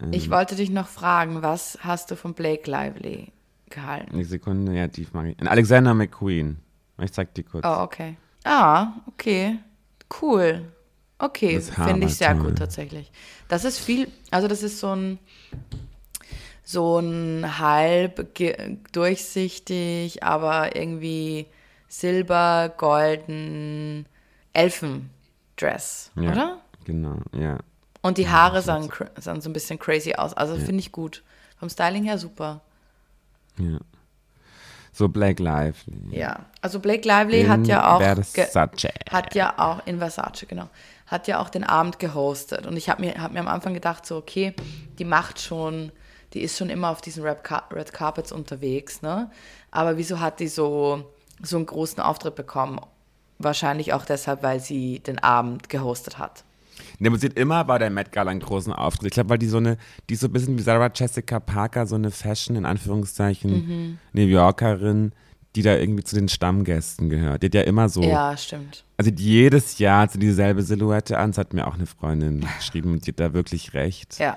[0.00, 3.32] Ähm, Ich wollte dich noch fragen, was hast du von Blake Lively
[3.70, 4.12] gehalten?
[4.14, 5.48] Eine Sekunde, ja, die mag ich.
[5.48, 6.58] Alexander McQueen.
[7.00, 7.64] Ich zeig die kurz.
[7.66, 8.16] Oh, okay.
[8.44, 9.58] Ah, okay.
[10.20, 10.72] Cool.
[11.18, 13.10] Okay, finde ich sehr gut tatsächlich.
[13.48, 15.18] Das ist viel, also das ist so ein
[16.62, 18.36] so ein halb
[18.92, 21.46] durchsichtig, aber irgendwie
[21.88, 24.06] silber, golden
[24.52, 26.60] Elfendress, Ja, oder?
[26.84, 27.58] Genau, ja.
[28.02, 30.34] Und die Haare sahen, cra- sahen so ein bisschen crazy aus.
[30.34, 31.22] Also finde ich gut.
[31.58, 32.60] Vom Styling her super.
[33.58, 33.78] ja.
[34.92, 36.18] So Black Lively.
[36.18, 36.46] Ja.
[36.60, 38.88] Also Blake Lively hat ja auch Versace.
[39.10, 40.68] hat ja auch in Versace, genau,
[41.06, 42.66] hat ja auch den Abend gehostet.
[42.66, 44.54] Und ich habe mir, hab mir am Anfang gedacht, so, okay,
[44.98, 45.92] die macht schon,
[46.32, 47.44] die ist schon immer auf diesen Red
[47.92, 49.30] Carpets unterwegs, ne?
[49.70, 51.04] Aber wieso hat die so,
[51.42, 52.80] so einen großen Auftritt bekommen?
[53.38, 56.42] Wahrscheinlich auch deshalb, weil sie den Abend gehostet hat.
[56.98, 59.08] Ne, aber sie hat immer bei der Met Gala einen großen Auftritt.
[59.08, 59.76] Ich glaube, weil die so eine,
[60.08, 63.98] die ist so ein bisschen wie Sarah Jessica Parker, so eine Fashion, in Anführungszeichen, Mhm.
[64.12, 65.12] New Yorkerin,
[65.56, 67.42] die da irgendwie zu den Stammgästen gehört.
[67.42, 68.84] Die hat ja immer so, Ja, stimmt.
[68.96, 71.30] also jedes Jahr hat sie dieselbe Silhouette an.
[71.30, 74.18] Das hat mir auch eine Freundin geschrieben und die hat da wirklich recht.
[74.18, 74.36] Ja.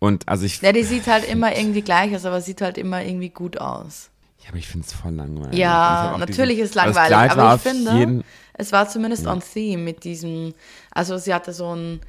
[0.00, 3.02] Und also ich, Ja, die sieht halt immer irgendwie gleich aus, aber sieht halt immer
[3.04, 4.10] irgendwie gut aus.
[4.42, 5.58] ja, aber ich finde es voll langweilig.
[5.58, 8.24] Ja, natürlich diesen- ist langweilig, aber ich finde, jeden-
[8.58, 10.54] es war zumindest on theme mit diesem,
[10.90, 12.00] also sie hatte so ein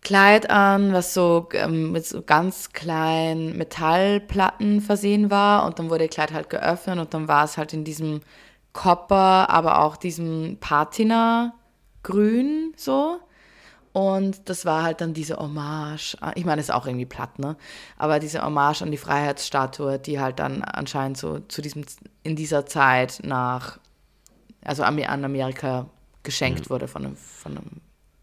[0.00, 6.04] Kleid an, was so ähm, mit so ganz kleinen Metallplatten versehen war und dann wurde
[6.04, 8.20] ihr Kleid halt geöffnet und dann war es halt in diesem
[8.74, 13.18] Copper, aber auch diesem Patina-Grün so.
[13.94, 17.56] Und das war halt dann diese Hommage, ah, ich meine, ist auch irgendwie platt, ne?
[17.96, 21.84] Aber diese Hommage an die Freiheitsstatue, die halt dann anscheinend so zu diesem,
[22.24, 23.78] in dieser Zeit nach,
[24.64, 25.86] also an Amerika
[26.22, 27.70] geschenkt wurde von einem, von einem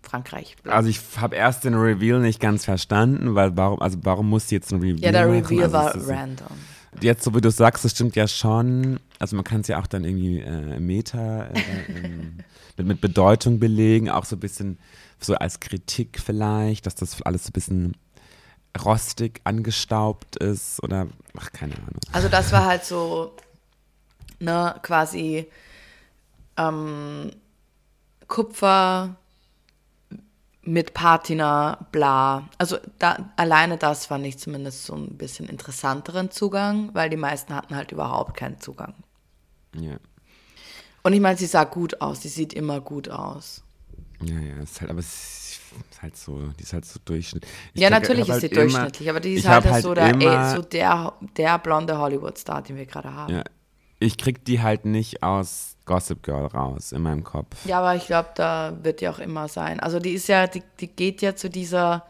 [0.01, 0.55] Frankreich.
[0.65, 4.71] Also ich habe erst den Reveal nicht ganz verstanden, weil warum, also warum muss jetzt
[4.73, 5.45] ein Reveal ja, der machen?
[5.45, 6.57] Reveal also war random.
[6.99, 8.99] Jetzt, so wie du sagst, das stimmt ja schon.
[9.19, 11.53] Also man kann es ja auch dann irgendwie äh, Meta äh,
[12.77, 14.77] mit, mit Bedeutung belegen, auch so ein bisschen
[15.19, 17.97] so als Kritik vielleicht, dass das alles so ein bisschen
[18.83, 21.99] rostig angestaubt ist oder ach keine Ahnung.
[22.11, 23.33] Also das war halt so,
[24.39, 25.47] ne, quasi
[26.57, 27.31] ähm,
[28.27, 29.15] Kupfer
[30.63, 32.47] mit Patina, bla.
[32.57, 37.55] Also da, alleine das fand ich zumindest so ein bisschen interessanteren Zugang, weil die meisten
[37.55, 38.93] hatten halt überhaupt keinen Zugang.
[39.75, 39.95] Ja,
[41.03, 43.63] Und ich meine, sie sah gut aus, sie sieht immer gut aus.
[44.21, 45.59] ja, ja, ist halt, aber es
[45.89, 47.51] ist halt so, die ist halt so durchschnittlich.
[47.73, 49.93] Ich ja, sag, natürlich ist sie halt immer- durchschnittlich, aber die ist halt, hab so,
[49.95, 53.33] der, ey, so der, der blonde Hollywood-Star, den wir gerade haben.
[53.33, 53.43] Ja,
[53.99, 57.65] ich krieg die halt nicht aus Gossip Girl raus in meinem Kopf.
[57.65, 59.79] Ja, aber ich glaube, da wird die auch immer sein.
[59.79, 62.05] Also die ist ja, die, die geht ja zu dieser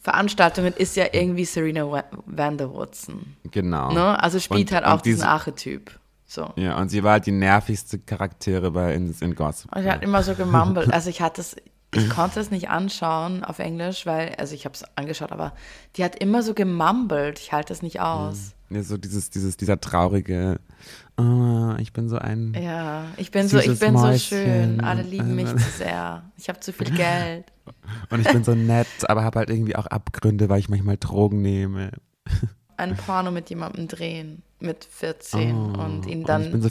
[0.00, 3.36] Veranstaltung und ist ja irgendwie Serena Wa- van der Woodson.
[3.50, 3.92] Genau.
[3.92, 4.22] Ne?
[4.22, 5.98] Also spielt Und- halt auch diese- diesen Archetyp.
[6.26, 6.52] So.
[6.56, 9.70] Ja, und sie war halt die nervigste Charaktere bei in, in Gossip.
[9.74, 10.88] Und ich hat immer so gemumbled.
[10.92, 11.56] Also ich hatte es,
[11.94, 15.52] ich konnte es nicht anschauen auf Englisch, weil, also ich habe es angeschaut, aber
[15.96, 17.38] die hat immer so gemumbled.
[17.38, 18.54] Ich halte es nicht aus.
[18.70, 20.58] Ja, so dieses, dieses, dieser traurige,
[21.16, 22.54] oh, ich bin so ein.
[22.54, 24.38] Ja, ich bin so, ich bin so Mäuschen.
[24.38, 24.80] schön.
[24.80, 26.30] Alle lieben mich Also- zu sehr.
[26.36, 27.46] Ich habe zu viel Geld.
[28.10, 31.42] Und ich bin so nett, aber habe halt irgendwie auch Abgründe, weil ich manchmal Drogen
[31.42, 31.90] nehme.
[32.76, 36.70] Ein Porno mit jemandem drehen mit 14 Oh, und ihn und dann bin so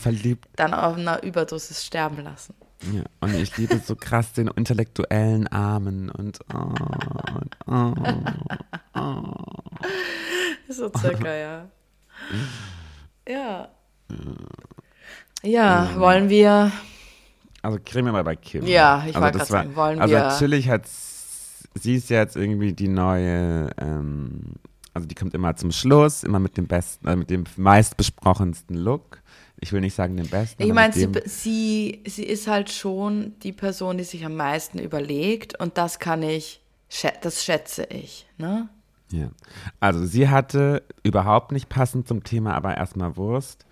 [0.55, 2.53] dann auf einer Überdosis sterben lassen.
[2.91, 6.73] Ja, und ich liebe so krass den intellektuellen Armen und oh,
[7.31, 7.57] und
[8.93, 9.33] oh.
[10.69, 11.65] So circa, ja.
[13.27, 13.69] Ja.
[15.43, 16.71] Ja, wollen wir.
[17.61, 18.65] Also kriegen wir mal bei Kim.
[18.65, 20.85] Ja, ich also wollte das gerade sagen, wollen also wir- natürlich hat
[21.75, 24.41] sie ist jetzt irgendwie die neue, ähm,
[24.93, 29.21] also die kommt immer zum Schluss, immer mit dem besten, äh, mit dem meistbesprochensten Look.
[29.59, 30.61] Ich will nicht sagen den besten.
[30.61, 35.59] Ich meine, sie, sie, sie ist halt schon die Person, die sich am meisten überlegt
[35.59, 36.61] und das kann ich,
[37.21, 38.27] das schätze ich.
[38.37, 38.67] Ne?
[39.11, 39.29] Ja.
[39.79, 43.65] Also sie hatte überhaupt nicht passend zum Thema, aber erstmal Wurst.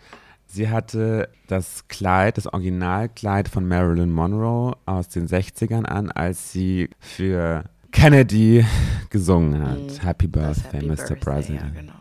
[0.54, 6.90] Sie hatte das Kleid, das Originalkleid von Marilyn Monroe aus den 60ern an, als sie
[7.00, 8.66] für Kennedy
[9.10, 10.04] gesungen hat.
[10.04, 10.32] Happy Mhm.
[10.34, 10.96] Das Birthday, Happy Mr.
[10.96, 11.76] Birthday, President.
[11.76, 11.94] Ja, genau.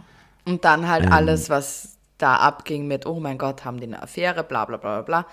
[0.47, 1.13] Und dann halt Ähm.
[1.13, 5.03] alles, was da abging mit, oh mein Gott, haben die eine Affäre, bla bla bla
[5.03, 5.27] bla.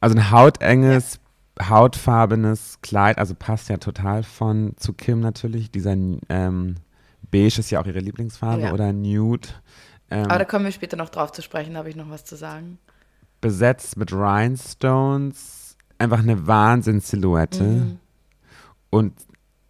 [0.00, 1.20] Also ein hautenges,
[1.62, 5.70] hautfarbenes Kleid, also passt ja total von zu Kim natürlich.
[5.70, 5.92] Dieser
[6.28, 6.74] ähm,
[7.30, 8.72] Beige ist ja auch ihre Lieblingsfarbe Ja.
[8.72, 9.48] oder Nude.
[10.10, 12.24] Ähm, Aber da kommen wir später noch drauf zu sprechen, da habe ich noch was
[12.24, 12.78] zu sagen.
[13.40, 15.76] besetzt mit Rhinestones.
[15.98, 17.62] Einfach eine Wahnsinns-Silhouette.
[17.62, 17.98] Mhm.
[18.90, 19.12] Und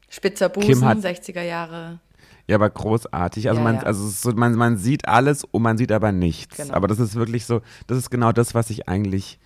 [0.09, 2.01] Spitzer Busen, Kim hat- 60er Jahre.
[2.49, 3.49] ja, aber großartig.
[3.49, 3.83] Also, Ja, man, ja.
[3.83, 6.57] also so, man, man sieht alles und man sieht aber nichts.
[6.57, 6.75] Genau.
[6.75, 9.39] Aber das ist wirklich so, das ist genau das, was ich eigentlich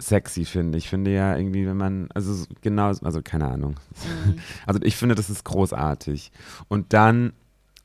[0.00, 0.78] sexy finde.
[0.78, 3.76] Ich finde ja irgendwie, wenn man, also so genau, also keine Ahnung.
[4.26, 4.38] Mhm.
[4.66, 6.32] Also ich finde, das ist großartig.
[6.68, 7.32] Und dann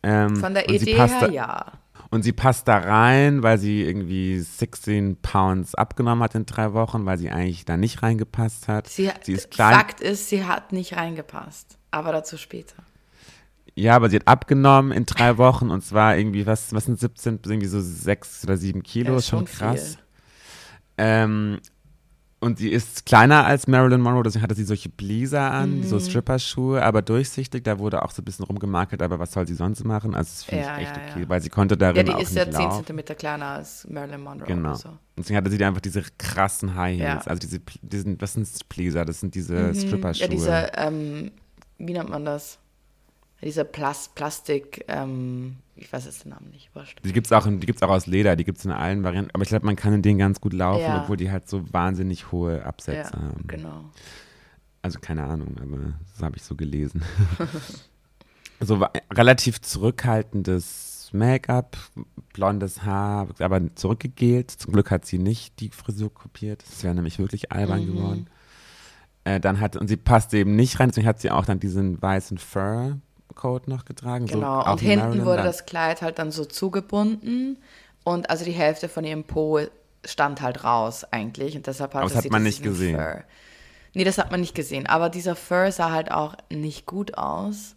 [0.04, 1.72] ähm, Von der Idee her, ja.
[2.13, 7.08] Und sie passt da rein, weil sie irgendwie 16 Pounds abgenommen hat in drei Wochen,
[7.08, 8.88] weil sie eigentlich da nicht reingepasst hat.
[8.88, 9.73] Sie, ist klein.
[9.73, 11.80] Fakt ist, sie hat nicht reingepasst.
[11.89, 12.76] Aber dazu später.
[13.73, 17.39] Ja, aber sie hat abgenommen in drei Wochen und zwar irgendwie, was, was sind 17,
[17.47, 19.97] irgendwie so sechs oder sieben Kilo, Ja, ist schon schon krass.
[20.99, 21.62] Ähm,
[22.43, 25.84] und sie ist kleiner als Marilyn Monroe, deswegen hatte sie solche Bleaser an, Mhm.
[25.84, 27.63] so Stripperschuhe, aber durchsichtig.
[27.63, 30.13] Da wurde auch so ein bisschen rumgemakelt, aber was soll sie sonst machen?
[30.13, 31.29] Also, das finde Ja, ich echt ja, okay, ja.
[31.29, 32.75] weil sie konnte darin Ja, die auch ist nicht ja 10 laufen.
[32.77, 34.45] Zentimeter kleiner als Marilyn Monroe.
[34.45, 34.69] Genau.
[34.69, 34.89] Oder so.
[35.17, 37.27] Deswegen hatte sie einfach diese krassen High Heels.
[37.27, 39.06] Also diese, diesen, was sind Pleaser?
[39.06, 40.25] Das sind diese Stripperschuhe.
[40.27, 41.32] Ja, dieser, ähm,
[41.77, 42.60] wie nennt man das?
[43.43, 46.99] Dieser Plas Plastik, ähm, ich weiß jetzt den Namen nicht, wurscht.
[47.03, 49.03] die gibt es auch, in- die gibt's auch aus Leder, die gibt es in allen
[49.03, 49.32] Varianten.
[49.34, 51.01] Aber ich glaube, man kann in denen ganz gut laufen, Ja.
[51.03, 53.45] obwohl die halt so wahnsinnig hohe Ja, Absätze haben.
[53.47, 53.86] genau.
[54.82, 57.01] Also keine Ahnung, aber das habe ich so gelesen.
[58.60, 61.77] so relativ zurückhaltendes Make-up,
[62.34, 64.49] blondes Haar, aber zurückgegelt.
[64.51, 66.63] Zum Glück hat sie nicht die Frisur kopiert.
[66.67, 67.93] Das wäre nämlich wirklich albern Mhm.
[67.95, 68.27] geworden.
[69.25, 72.01] Äh, dann hat, und sie passte eben nicht rein, deswegen hat sie auch dann diesen
[72.01, 72.38] weißen
[73.34, 74.28] Fur-Coat noch getragen.
[74.28, 74.62] so Genau.
[74.62, 77.58] auch und hinten wurde das Kleid halt dann so zugebunden
[78.04, 79.60] und also die Hälfte von ihrem Po
[80.06, 83.00] stand halt raus eigentlich und deshalb hatte Aber das hat sie man nicht gesehen.
[83.00, 83.24] Fur.
[83.96, 87.76] Nee, das hat man nicht gesehen, aber dieser Fur sah halt auch nicht gut aus.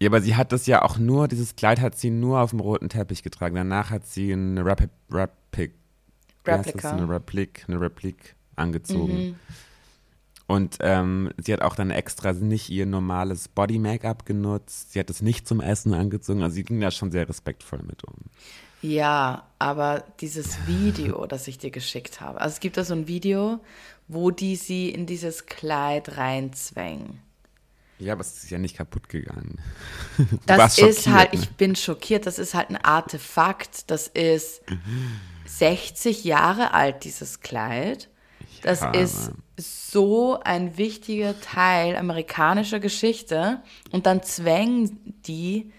[0.00, 2.60] Ja, aber sie hat das ja auch nur, dieses Kleid hat sie nur auf dem
[2.60, 3.54] roten Teppich getragen.
[3.54, 5.72] Danach hat sie eine Rapid, Rapid?
[6.46, 6.90] Replika.
[6.90, 9.28] eine Replik, eine Replik angezogen.
[9.28, 9.36] Mhm.
[10.46, 14.92] Und ähm, sie hat auch dann extra nicht ihr normales Body-Make-up genutzt.
[14.92, 16.42] Sie hat es nicht zum Essen angezogen.
[16.42, 18.14] Also sie ging da schon sehr respektvoll mit um.
[18.80, 23.08] Ja, aber dieses Video, das ich dir geschickt habe, also es gibt da so ein
[23.08, 23.58] Video,
[24.06, 27.20] wo die sie in dieses Kleid reinzwängen.
[27.98, 29.58] Ja, aber es ist ja nicht kaputt gegangen.
[30.46, 31.40] Das ist halt, ne?
[31.40, 33.90] ich bin schockiert, das ist halt ein Artefakt.
[33.90, 34.62] Das ist
[35.46, 38.08] 60 Jahre alt, dieses Kleid.
[38.62, 43.62] Das Ja, ist so ein wichtiger Teil amerikanischer Geschichte.
[43.90, 45.72] Und dann zwängen die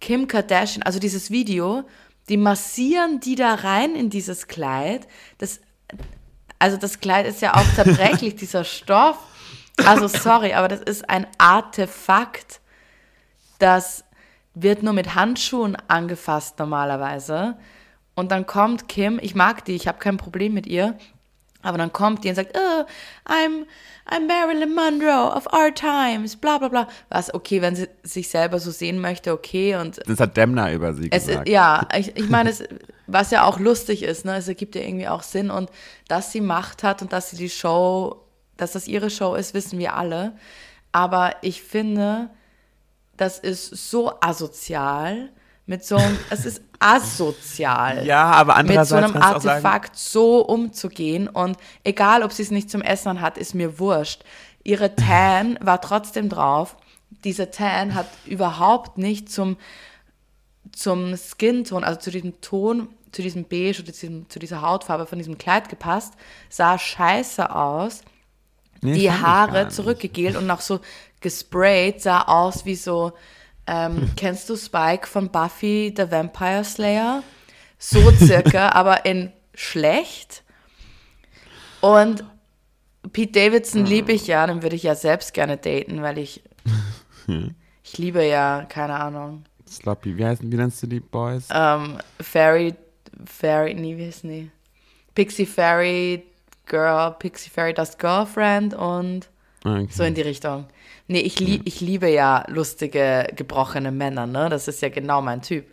[0.00, 1.84] Kim Kardashian, also dieses Video,
[2.28, 5.08] die massieren die da rein in dieses Kleid.
[5.38, 5.60] Das,
[6.58, 9.18] also das Kleid ist ja auch zerbrechlich, dieser Stoff.
[9.84, 12.60] Also sorry, aber das ist ein Artefakt.
[13.58, 14.04] Das
[14.54, 17.56] wird nur mit Handschuhen angefasst normalerweise.
[18.14, 20.98] Und dann kommt Kim, ich mag die, ich habe kein Problem mit ihr,
[21.62, 22.84] aber dann kommt die und sagt, oh,
[23.30, 23.66] I'm,
[24.10, 26.88] I'm Marilyn Monroe of our times, bla bla bla.
[27.08, 29.76] Was, okay, wenn sie sich selber so sehen möchte, okay.
[29.76, 31.48] Und Das hat Demner über sie es gesagt.
[31.48, 32.62] ist, ja, ich, ich meine, es,
[33.06, 35.70] was ja auch lustig ist, ne, es ergibt ja irgendwie auch Sinn und
[36.06, 38.24] dass sie Macht hat und dass sie die Show,
[38.56, 40.36] dass das ihre Show ist, wissen wir alle.
[40.92, 42.30] Aber ich finde,
[43.16, 45.30] das ist so asozial
[45.68, 48.04] mit so einem, es ist asozial.
[48.06, 52.70] Ja, aber Mit so andererseits einem Artefakt so umzugehen und egal, ob sie es nicht
[52.70, 54.24] zum Essen hat, ist mir wurscht.
[54.64, 56.76] Ihre Tan war trotzdem drauf.
[57.22, 59.56] Diese Tan hat überhaupt nicht zum
[60.72, 65.06] zum Skin-Ton, also zu diesem Ton, zu diesem Beige oder zu, diesem, zu dieser Hautfarbe
[65.06, 66.14] von diesem Kleid gepasst,
[66.50, 68.02] sah scheiße aus.
[68.82, 70.80] Nee, die Haare zurückgegelt und noch so
[71.20, 73.12] gesprayt, sah aus wie so,
[73.68, 77.22] ähm, kennst du Spike von Buffy the Vampire Slayer?
[77.78, 80.42] So circa, aber in schlecht.
[81.80, 82.24] Und
[83.12, 86.42] Pete Davidson liebe ich ja, den würde ich ja selbst gerne daten, weil ich,
[87.84, 91.46] ich liebe ja, keine Ahnung, Sloppy, wie heißen, wie nennst du die Boys?
[91.52, 92.74] ähm, Fairy,
[93.26, 94.50] Fairy, nee, wie heißt die?
[95.14, 96.24] Pixie Fairy
[96.66, 99.28] Girl, Pixie Fairy Dust Girlfriend und
[99.64, 99.88] Okay.
[99.90, 100.66] so in die Richtung.
[101.10, 104.48] Nee, ich, lieb, ich liebe ja lustige, gebrochene Männer, ne?
[104.50, 105.66] Das ist ja genau mein Typ.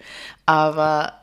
[0.46, 1.14] Aber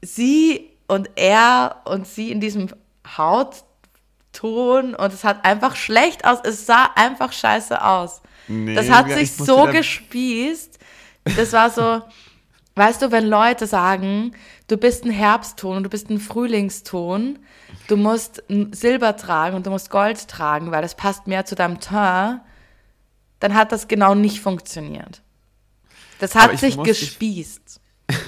[0.00, 2.68] sie und er und sie in diesem
[3.16, 6.38] Hautton und es hat einfach schlecht aus.
[6.44, 8.22] Es sah einfach scheiße aus.
[8.48, 10.78] Nee, das hat sich so wieder- gespießt.
[11.36, 12.02] Das war so,
[12.76, 14.32] weißt du, wenn Leute sagen,
[14.68, 17.40] du bist ein Herbstton und du bist ein Frühlingston,
[17.88, 21.80] du musst Silber tragen und du musst Gold tragen, weil das passt mehr zu deinem
[21.80, 22.40] Teint,
[23.40, 25.22] dann hat das genau nicht funktioniert.
[26.18, 27.80] Das hat ich sich gespießt.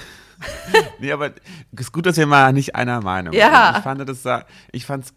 [0.99, 1.27] Nee, aber
[1.75, 3.67] es ist gut, dass wir mal nicht einer Meinung Ja.
[3.73, 3.77] sind.
[3.79, 5.13] Ich fand das da, ich fand's,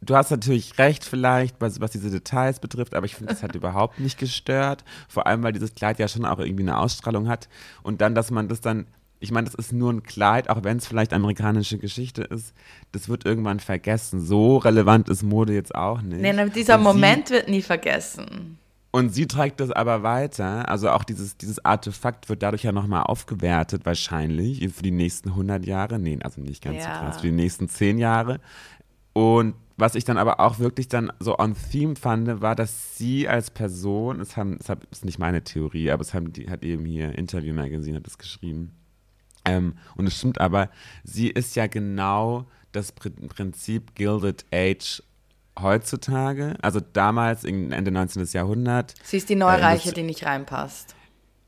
[0.00, 3.54] du hast natürlich recht vielleicht, was, was diese Details betrifft, aber ich finde, das hat
[3.54, 4.84] überhaupt nicht gestört.
[5.08, 7.48] Vor allem, weil dieses Kleid ja schon auch irgendwie eine Ausstrahlung hat.
[7.82, 8.86] Und dann, dass man das dann,
[9.18, 12.54] ich meine, das ist nur ein Kleid, auch wenn es vielleicht amerikanische Geschichte ist,
[12.92, 14.24] das wird irgendwann vergessen.
[14.24, 16.20] So relevant ist Mode jetzt auch nicht.
[16.20, 18.59] Nee, dieser Und Moment wird nie vergessen.
[18.92, 20.68] Und sie trägt das aber weiter.
[20.68, 25.64] Also auch dieses, dieses Artefakt wird dadurch ja nochmal aufgewertet, wahrscheinlich, für die nächsten 100
[25.64, 25.98] Jahre.
[26.00, 26.82] Nee, also nicht ganz Ja.
[26.82, 28.40] so krass, für die nächsten 10 Jahre.
[29.12, 33.28] Und was ich dann aber auch wirklich dann so on theme fand, war, dass sie
[33.28, 36.64] als Person, es haben, es hat- ist nicht meine Theorie, aber es haben, die, hat
[36.64, 38.72] eben hier Interview Magazine hat es geschrieben.
[39.44, 40.68] Ähm, und es stimmt aber,
[41.04, 45.02] sie ist ja genau das Prin- Prinzip Gilded Age
[45.62, 48.24] heutzutage, also damals in Ende 19.
[48.32, 50.94] Jahrhundert, Sie ist die Neureiche, das- die nicht reinpasst.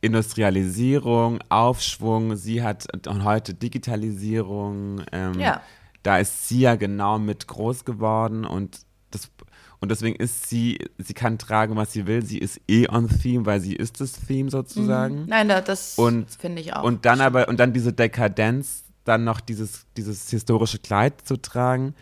[0.00, 5.02] Industrialisierung, Aufschwung, sie hat und heute Digitalisierung.
[5.12, 5.60] Ähm, Ja.
[6.02, 8.80] Da ist sie ja genau mit groß geworden und
[9.12, 9.30] das
[9.78, 12.24] und deswegen ist sie, sie kann tragen, was sie will.
[12.24, 15.26] Sie ist eh on Theme, weil sie ist das Theme sozusagen.
[15.26, 15.96] Nein, da- das
[16.38, 16.84] finde ich auch.
[16.84, 21.94] Und dann aber, und dann diese Dekadenz, dann noch dieses, dieses historische Kleid zu tragen.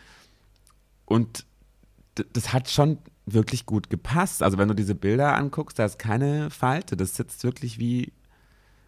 [1.06, 1.46] Und
[2.32, 4.42] das hat schon wirklich gut gepasst.
[4.42, 6.96] Also wenn du diese Bilder anguckst, da ist keine Falte.
[6.96, 8.12] Das sitzt wirklich wie,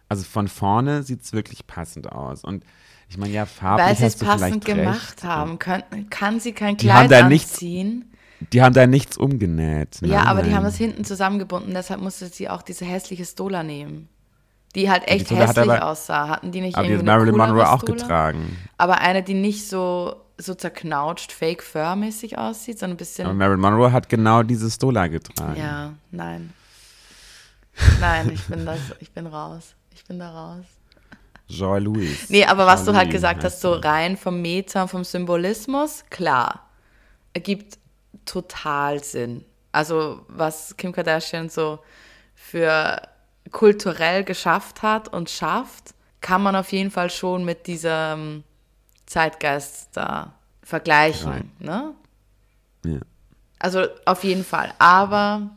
[0.09, 2.43] also von vorne sieht es wirklich passend aus.
[2.43, 2.65] Und
[3.09, 5.23] ich meine, ja, farblich Weil sie es passend gemacht recht.
[5.23, 5.59] haben.
[5.59, 8.09] Können, kann sie kein Die Kleid nichts- anziehen?
[8.51, 9.99] Die haben da nichts umgenäht.
[10.01, 10.57] Ja, aber die Nein.
[10.57, 14.09] haben das hinten zusammengebunden, deshalb musste sie auch diese hässliche Stola nehmen.
[14.75, 16.27] Die halt echt hat hässlich aber- aussah.
[16.27, 17.97] Hatten die nicht Aber die hat irgendwie eine Marilyn Monroe auch Stola?
[18.01, 18.57] getragen.
[18.77, 23.25] Aber eine, die nicht so, so zerknautscht, fake fur-mäßig aussieht, sondern ein bisschen.
[23.25, 25.59] Aber Marilyn Monroe hat genau diese Stola getragen.
[25.59, 26.53] ja, nein.
[27.99, 29.73] Nein, ich bin das, ich bin raus.
[29.95, 30.65] Ich bin da raus.
[31.47, 32.29] Joy Louis.
[32.29, 36.69] Nee, aber was du halt gesagt hast, so rein vom Meta, vom Symbolismus, klar,
[37.33, 37.79] ergibt
[38.25, 39.43] total Sinn.
[39.71, 41.79] Also was Kim Kardashian so
[42.35, 43.01] für
[43.51, 48.43] kulturell geschafft hat und schafft, kann man auf jeden Fall schon mit diesem
[49.13, 51.51] Zeitgeist da vergleichen.
[51.59, 51.93] Ne?
[52.83, 52.99] Ja.
[53.59, 54.73] Also auf jeden Fall.
[54.79, 55.51] Aber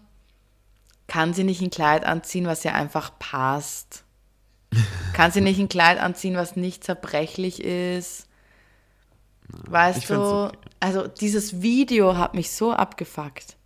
[1.07, 4.05] kann sie nicht ein Kleid anziehen, was ihr einfach passt?
[5.15, 8.27] Kann sie nicht ein Kleid anziehen, was nicht zerbrechlich ist?
[9.49, 10.59] Weißt ich du, okay.
[10.81, 13.57] also dieses Video hat mich so abgefuckt.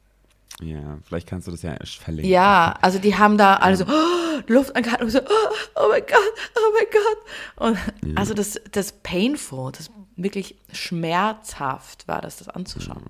[0.61, 2.31] Ja, vielleicht kannst du das ja verlinken.
[2.31, 6.03] Ja, also die haben da alle so oh, Luft angehalten und so, oh, oh mein
[6.03, 7.79] Gott, oh mein Gott.
[8.11, 13.05] Und also das, das painful, das wirklich schmerzhaft war das, das anzuschauen.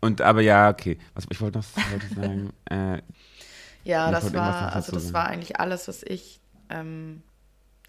[0.00, 0.98] Und aber ja, okay.
[1.14, 2.52] Was ich wollte noch wollte sagen.
[2.70, 3.02] äh,
[3.84, 5.14] Ja, das war, also das sagen.
[5.14, 6.40] war eigentlich alles, was ich.
[6.68, 7.22] Ähm,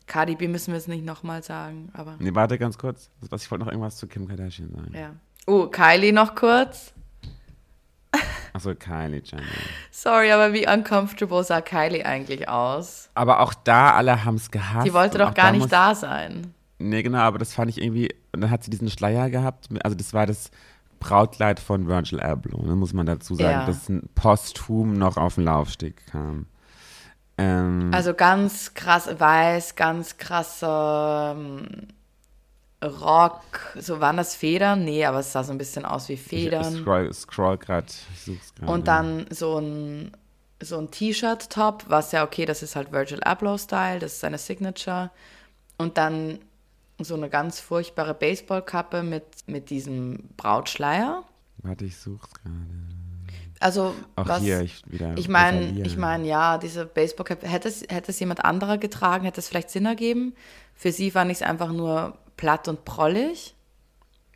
[0.07, 3.09] Cardi B müssen wir es nicht nochmal sagen, aber nee, warte ganz kurz.
[3.30, 4.91] Was, ich wollte noch irgendwas zu Kim Kardashian sagen.
[4.93, 5.13] ja.
[5.47, 6.93] Oh, Kylie noch kurz.
[8.53, 9.43] Achso, Kylie Jenner.
[9.91, 13.09] Sorry, aber wie uncomfortable sah Kylie eigentlich aus?
[13.16, 14.86] Aber auch da, alle haben es gehasst.
[14.86, 16.53] Die wollte doch gar nicht muss- da sein.
[16.80, 18.09] Nee, genau, aber das fand ich irgendwie.
[18.34, 19.68] Und dann hat sie diesen Schleier gehabt.
[19.84, 20.51] Also, das war das
[20.99, 23.66] Brautkleid von Virgil Abloh, ne, muss man dazu sagen, Ja.
[23.66, 26.47] dass ein posthum noch auf den Laufsteg kam.
[27.38, 31.88] Ähm, Also ganz krass weiß, ganz krasser ähm,
[32.84, 33.41] Rock.
[33.79, 34.84] So waren das Federn?
[34.84, 36.73] Nee, aber es sah so ein bisschen aus wie ich Federn.
[36.73, 38.69] scroll, scroll ich such's grad.
[38.69, 40.11] Und dann so ein,
[40.61, 45.11] so ein T-Shirt-Top, was ja okay, das ist halt Virgil Abloh-Style, das ist seine Signature.
[45.77, 46.39] Und dann
[46.99, 51.23] so eine ganz furchtbare Baseballkappe mit, mit diesem Brautschleier.
[51.57, 52.55] Warte, ich such's gerade.
[53.59, 55.15] Also, Auch was, hier, ich wieder.
[55.17, 59.39] ich meine, ich meine, ja, diese Baseball-Cap, hätte es, hätte es jemand anderer getragen, hätte
[59.39, 60.34] es vielleicht Sinn ergeben.
[60.73, 63.53] Für sie fand ich es einfach nur platt und prollig.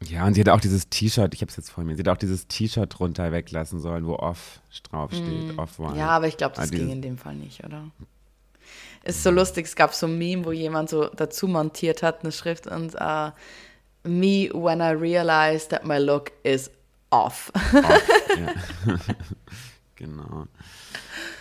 [0.04, 2.18] Ja, und sie hat auch dieses T-Shirt, ich hab's jetzt vor mir, sie hat auch
[2.18, 4.60] dieses T-Shirt drunter weglassen sollen, wo off
[4.92, 5.96] draufsteht, off white.
[5.96, 5.98] Mm.
[5.98, 7.86] Ja, aber ich glaube, das Ah, ging in dem Fall nicht, oder?
[9.04, 12.32] Ist so lustig, es gab so ein Meme, wo jemand so dazu montiert hat, eine
[12.32, 13.32] Schrift und äh,
[14.04, 16.70] Me when I realized that my look is
[17.10, 17.52] off.
[19.96, 20.46] Genau.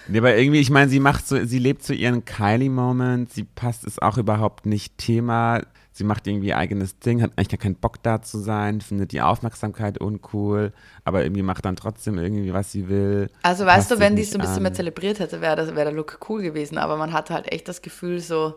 [0.07, 3.85] Nee, aber irgendwie, ich meine, sie macht so, sie lebt so ihren Kylie-Moment, sie passt,
[3.85, 5.63] ist auch überhaupt nicht Thema.
[5.97, 9.13] Sie macht irgendwie ihr eigenes Ding, hat eigentlich gar keinen Bock da zu sein, findet
[9.13, 10.73] die Aufmerksamkeit uncool,
[11.05, 13.31] aber irgendwie macht dann trotzdem irgendwie, was sie will.
[13.45, 14.75] Also weißt du, wenn die es so ein bisschen mehr an.
[14.77, 16.79] zelebriert hätte, wäre das- wäre der Look cool gewesen.
[16.79, 18.55] Aber man hatte halt echt das Gefühl so,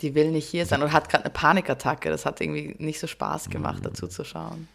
[0.00, 2.08] die will nicht hier sein und hat gerade eine Panikattacke.
[2.10, 3.84] Das hat irgendwie nicht so Spaß gemacht, Mhm.
[3.84, 4.66] dazu zu schauen.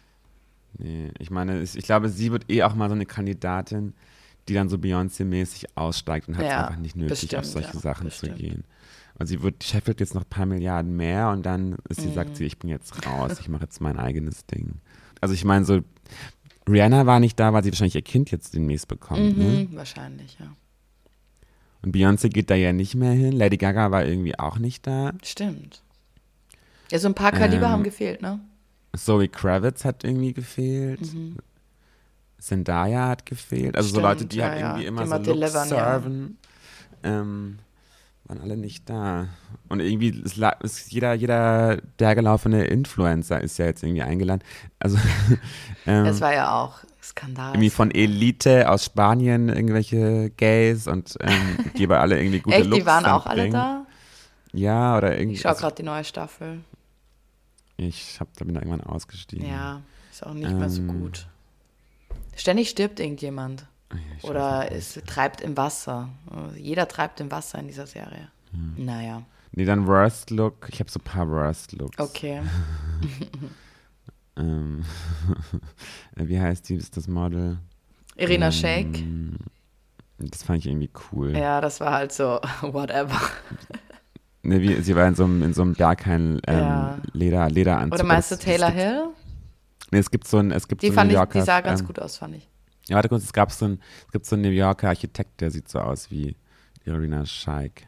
[0.78, 3.92] Nee, ich meine, ich, ich glaube, sie wird eh auch mal so eine Kandidatin,
[4.48, 7.74] die dann so Beyoncé-mäßig aussteigt und hat es Ja, einfach nicht nötig, bestimmt, auf solche
[7.74, 8.36] ja, Sachen bestimmt.
[8.38, 8.64] zu gehen.
[9.22, 12.14] Und sie wird, scheffelt jetzt noch ein paar Milliarden mehr und dann ist sie, Mhm.
[12.14, 14.80] sagt sie, ich bin jetzt raus, ich mache jetzt mein eigenes Ding.
[15.20, 15.78] Also ich meine, so,
[16.68, 19.38] Rihanna war nicht da, weil sie wahrscheinlich ihr Kind jetzt demnächst bekommt.
[19.38, 19.68] Ne?
[19.70, 20.46] Mhm, wahrscheinlich, ja.
[21.82, 23.30] Und Beyoncé geht da ja nicht mehr hin.
[23.30, 25.12] Lady Gaga war irgendwie auch nicht da.
[25.22, 25.82] Stimmt.
[26.90, 28.40] Ja, so ein paar Kaliber Ähm, haben gefehlt, ne?
[28.96, 31.00] Zoe Kravitz hat irgendwie gefehlt.
[32.38, 33.76] Zendaya hat gefehlt.
[33.76, 34.04] Also so Mhm.
[34.04, 34.66] Stimmt, Leute, die ja, halt ja.
[34.70, 35.76] irgendwie immer Die so mal Looks delivern, ja.
[35.76, 36.38] serven.
[37.04, 37.58] Ähm,
[38.24, 39.28] waren alle nicht da.
[39.68, 44.42] Und irgendwie ist, ist jeder, jeder der gelaufene Influencer ist ja jetzt irgendwie eingeladen.
[44.78, 44.98] Also
[45.86, 47.50] ähm, Es war ja auch Skandal.
[47.54, 52.66] irgendwie von Elite aus Spanien irgendwelche Gays und ähm, die aber alle irgendwie gute Echt,
[52.66, 53.52] Looks die waren auch alle bringen.
[53.52, 53.86] da?
[54.52, 55.34] Ja, oder irgendwie.
[55.36, 56.60] Ich schaue also, gerade die neue Staffel.
[57.76, 59.48] ich hab, da bin da irgendwann ausgestiegen.
[59.48, 61.26] Ja, ist auch nicht mehr so Ähm, gut.
[62.36, 63.66] Ständig stirbt irgendjemand.
[64.18, 66.08] Ich Oder es treibt im Wasser.
[66.56, 68.28] Jeder treibt im Wasser in dieser Serie.
[68.52, 68.84] Hm.
[68.84, 69.22] Naja,
[69.54, 70.68] Nee, dann Worst Look.
[70.70, 71.98] Ich habe so ein paar Worst Looks.
[71.98, 72.40] okay.
[74.34, 74.82] Ähm,
[76.16, 77.58] wie heißt die, ist das Model?
[78.16, 79.04] Irina Ähm, Shayk.
[80.18, 81.36] Das fand ich irgendwie cool.
[81.36, 83.20] Ja, das war halt so, whatever.
[84.42, 86.98] Ne, wie, sie war in so einem, in so einem Berghain ähm, Ja.
[87.12, 87.94] Leder, Lederanzug.
[87.98, 89.08] Oder meinst du Taylor Hill?
[89.90, 91.44] Nee, es gibt so ein, es gibt Die so einen fand New ich, Yorker, die
[91.44, 92.48] sah ganz ähm, gut aus, fand ich.
[92.88, 95.50] Ja, warte kurz, es gab so ein, es gibt so einen New Yorker Architekt, der
[95.50, 96.36] sieht so aus wie
[96.84, 97.86] Irina Shayk.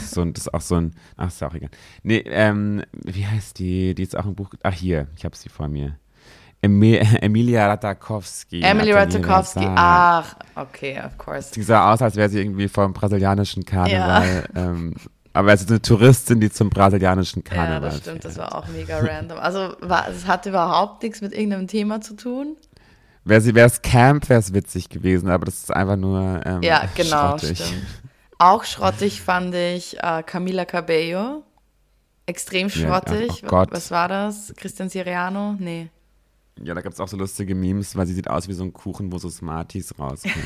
[0.00, 1.70] so ein, das ist auch so ein, ach, ist ja auch egal.
[2.04, 3.94] Nee, ähm, wie heißt die?
[3.94, 5.96] Die ist auch im Buch, ach hier, ich habe sie vor mir.
[6.62, 8.62] Emi Emilia Ratakowski.
[8.62, 9.60] Ratajkowski.
[9.60, 9.74] Versailles.
[9.76, 11.52] Ach, okay, of course.
[11.52, 14.44] Die sah aus, als wäre sie irgendwie vom brasilianischen Karneval.
[14.54, 14.94] Ähm,
[15.36, 18.52] aber es ist eine Touristin, die zum brasilianischen Ja, Karneval das stimmt, das fährt.
[18.52, 19.36] war auch mega random.
[19.38, 22.56] Also, war, es hatte überhaupt nichts mit irgendeinem Thema zu tun.
[23.24, 27.38] Wäre es Camp, wäre es witzig gewesen, aber das ist einfach nur ähm, Ja, genau,
[27.38, 27.58] schrottig.
[27.58, 27.86] stimmt.
[28.38, 31.42] Auch schrottig fand ich äh, Camila Cabello.
[32.26, 33.30] Extrem Ja, schrottig.
[33.32, 33.68] ach, oh Gott.
[33.72, 34.52] Was war das?
[34.56, 35.56] Christian Siriano?
[35.58, 35.88] Nee.
[36.62, 38.72] Ja, da gibt es auch so lustige Memes, weil sie sieht aus wie so ein
[38.72, 40.36] Kuchen, wo so Smarties rauskommen.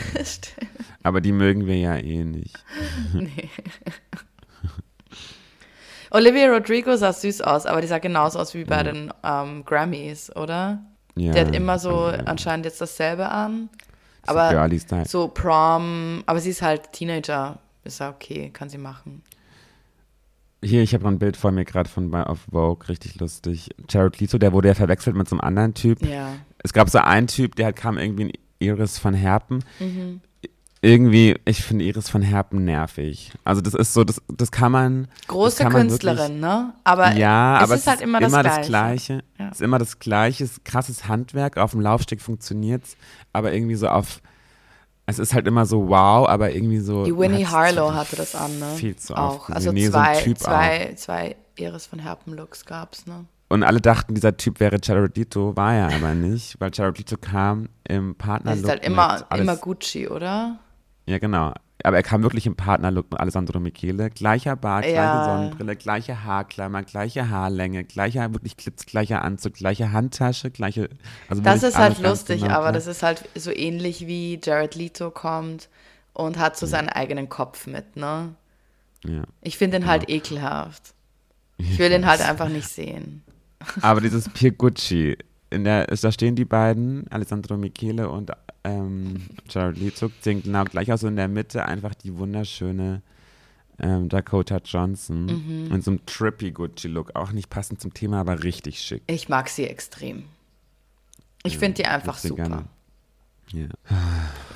[1.02, 2.62] Aber die mögen wir ja eh nicht.
[3.12, 3.50] Nee.
[6.10, 10.34] Olivia Rodrigo sah süß aus, aber die sah genauso aus wie bei den ähm, Grammys,
[10.34, 10.82] oder?
[11.18, 13.68] Ja, Die hat immer so anscheinend jetzt dasselbe an.
[14.26, 14.68] so Aber
[15.06, 17.58] so Prom, aber sie ist halt Teenager.
[17.84, 19.22] Ist ja okay, kann sie machen.
[20.62, 23.70] Hier, ich habe noch ein Bild vor mir gerade von auf Vogue, richtig lustig.
[23.88, 26.04] Jared Leto, der wurde ja verwechselt mit so einem anderen Typ.
[26.04, 26.34] Ja.
[26.58, 29.64] Es gab so einen Typ, der halt kam irgendwie in Iris von Herpen.
[29.78, 30.20] Mhm.
[30.80, 33.32] Irgendwie, ich finde Iris von Herpen nervig.
[33.42, 35.08] Also das ist so, das, das kann man.
[35.26, 36.74] Große das kann man Künstlerin, wirklich- ne?
[36.84, 38.68] Aber ja, es aber ist halt immer, das, Gleiche.
[38.68, 39.24] Gleiche.
[39.38, 39.46] Ja.
[39.48, 40.44] Es ist immer das Gleiche.
[40.44, 41.56] Es ist krasses Handwerk.
[41.56, 42.96] Auf dem Laufsteg funktioniert's,
[43.32, 44.20] aber irgendwie so auf.
[45.06, 47.04] Es ist halt immer so wow, aber irgendwie so.
[47.06, 48.66] Die Winnie Harlow hatte das an, ne?
[48.76, 49.48] Viel zu auch.
[49.48, 49.72] oft Also.
[49.72, 53.24] Nee, so zwei, ein Typ zwei, zwei Iris von Herpen Looks gab's, ne?
[53.48, 54.78] Und alle dachten, dieser Typ wäre
[55.16, 58.62] Leto, war er aber nicht, weil Leto kam im Das Partnerlook.
[58.64, 60.58] ist halt immer, alles, immer Gucci, oder?
[61.08, 61.52] Ja, genau.
[61.84, 64.10] Aber er kam wirklich im Partnerlook mit Alessandro Michele.
[64.10, 64.90] Gleicher Bart, Ja.
[64.92, 70.88] gleiche Sonnenbrille, gleiche Haarklammer, gleiche Haarlänge, gleicher, wirklich klitzgleicher Anzug, gleiche Handtasche, gleiche.
[71.28, 72.84] Also Das ist halt lustig, genau aber gleich.
[72.84, 75.68] das ist halt so ähnlich wie Jared Leto kommt
[76.14, 78.34] und hat so seinen eigenen Kopf mit, ne?
[79.04, 79.22] Ja.
[79.42, 80.94] Ich finde ihn halt ekelhaft.
[81.58, 83.22] Ich will ihn halt einfach nicht sehen.
[83.82, 85.16] Aber dieses Pier Gucci,
[85.50, 88.30] in der, da stehen die beiden, Alessandro Michele und
[88.64, 91.02] ähm, Jared Leto, sehen genau gleich aus.
[91.02, 93.02] Und in der Mitte einfach die wunderschöne
[93.80, 95.72] ähm, Dakota Johnson Mhm.
[95.72, 97.14] in so einem trippy Gucci-Look.
[97.16, 99.02] Auch nicht passend zum Thema, aber richtig schick.
[99.06, 100.24] Ich mag sie extrem.
[101.44, 102.34] Ich finde die einfach super.
[102.34, 102.64] gerne.
[103.52, 103.68] Ja.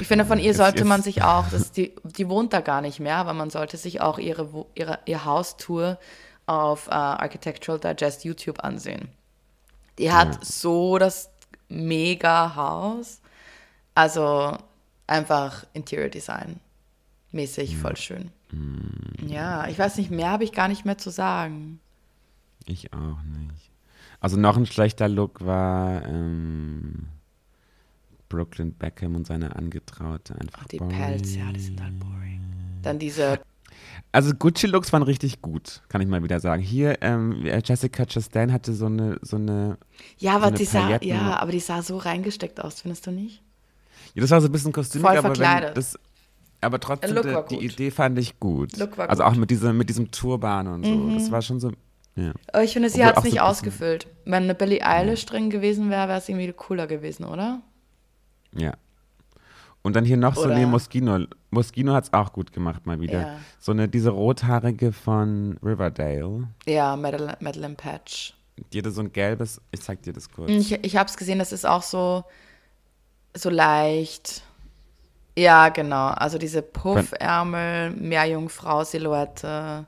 [0.01, 3.01] Ich finde, von ihr sollte man sich auch, das, die, die wohnt da gar nicht
[3.01, 5.99] mehr, aber man sollte sich auch ihre, ihre ihr Haustour
[6.45, 9.09] auf äh, Architectural Digest YouTube ansehen.
[9.99, 11.31] Die hat so das
[11.69, 13.21] mega Haus.
[13.95, 14.57] Also
[15.07, 16.61] einfach Interior Design
[17.33, 18.31] mäßig voll schön.
[18.51, 19.29] Mm.
[19.29, 21.81] Ja, ich weiß nicht, mehr habe ich gar nicht mehr zu sagen.
[22.67, 23.71] Ich auch nicht.
[24.21, 27.09] Also noch ein schlechter Look war ähm,
[28.29, 30.97] Brooklyn Beckham und seine Angetraute einfach Die boring.
[30.97, 32.41] Pelz, ja, die sind halt boring.
[32.83, 33.41] Dann diese,
[34.15, 36.63] Also Gucci-Looks waren richtig gut, kann ich mal wieder sagen.
[36.63, 39.79] Hier, ähm, Jessica Chastain hatte so eine, so eine,
[40.19, 43.43] ja, aber eine die sah, ja, aber die sah so reingesteckt aus, findest du nicht?
[44.15, 45.77] ja, das war so ein bisschen kostümig, Voll aber verkleidet.
[45.79, 45.99] das,
[46.61, 47.17] aber trotzdem,
[47.49, 47.65] die, die.
[47.65, 48.73] Idee fand ich gut.
[48.99, 49.23] Also.
[49.23, 49.29] Mhm.
[49.31, 51.11] auch mit diesem, mit diesem Turban und so.
[51.19, 51.73] Das war schon so,
[52.15, 52.33] ja.
[52.53, 54.07] Aber ich finde, sie hat es so nicht bisschen- ausgefüllt.
[54.27, 57.63] Wenn eine Billie Eilish drin gewesen wäre, wäre es irgendwie cooler gewesen, oder?
[58.55, 58.75] Ja.
[59.83, 61.27] Und dann hier noch so, Oder- nee, Moschino.
[61.51, 63.21] Moschino hat es auch gut gemacht mal wieder.
[63.21, 63.37] Ja.
[63.59, 66.49] So eine, diese rothaarige von Riverdale.
[66.67, 68.35] Ja, Madeline, Madeline Patch.
[68.73, 70.49] Die hatte so ein gelbes, ich zeig dir das kurz.
[70.51, 72.25] Ich, ich habe es gesehen, das ist auch so,
[73.35, 74.43] so leicht.
[75.37, 76.09] Ja, genau.
[76.09, 79.87] Also diese Puffärmel, Meerjungfrau-Silhouette,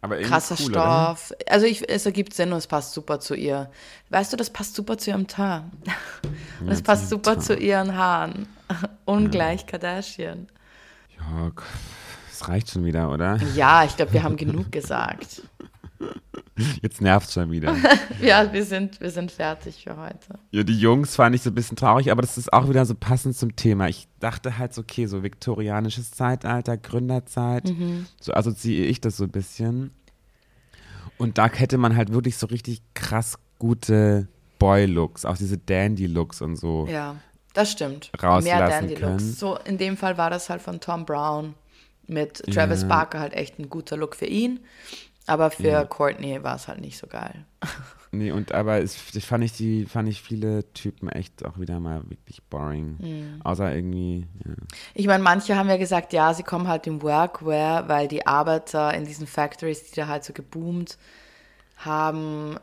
[0.00, 1.16] Aber krasser cool, oder?
[1.16, 1.32] Stoff.
[1.48, 3.70] Also ich, es ergibt Sinn und es passt super zu ihr.
[4.10, 5.72] Weißt du, das passt super zu ihrem Teint.
[6.60, 8.46] Und es passt super zu ihren Haaren.
[9.04, 10.46] Ungleich Kardashian.
[11.18, 11.50] Ja,
[12.30, 13.38] das reicht schon wieder, oder?
[13.54, 15.42] Ja, ich glaube, wir haben genug gesagt.
[16.82, 17.74] Jetzt nervt schon wieder.
[18.20, 20.38] Ja, wir sind, wir sind fertig für heute.
[20.52, 22.94] ja, die Jungs fand ich so ein bisschen traurig, aber das ist auch wieder so
[22.94, 23.88] passend zum Thema.
[23.88, 28.06] Ich dachte halt so, okay, so viktorianisches Zeitalter, Gründerzeit, Mhm.
[28.20, 29.90] so assoziiere ich das so ein bisschen.
[31.18, 36.56] Und da hätte man halt wirklich so richtig krass gute Boy-Looks, auch diese Dandy-Looks und
[36.56, 36.86] so.
[36.90, 37.16] Ja,
[37.54, 38.10] das stimmt.
[38.22, 39.18] rauslassen Mehr Dandy können.
[39.18, 39.38] Looks.
[39.38, 41.54] So in dem Fall war das halt von Tom Brown
[42.06, 42.88] mit Travis Ja.
[42.88, 44.60] Barker halt echt ein guter Look für ihn.
[45.26, 47.46] Aber für Courtney war es halt nicht so geil.
[48.14, 51.80] Nee, und aber es, das fand ich die, fand ich viele Typen echt auch wieder
[51.80, 52.96] mal wirklich boring.
[53.00, 53.40] Mhm.
[53.42, 54.52] Außer irgendwie, ja.
[54.94, 58.94] Ich meine, manche haben ja gesagt, ja, sie kommen halt im Workwear, weil die Arbeiter
[58.94, 60.96] in diesen Factories, die da halt so geboomt
[61.76, 62.56] haben,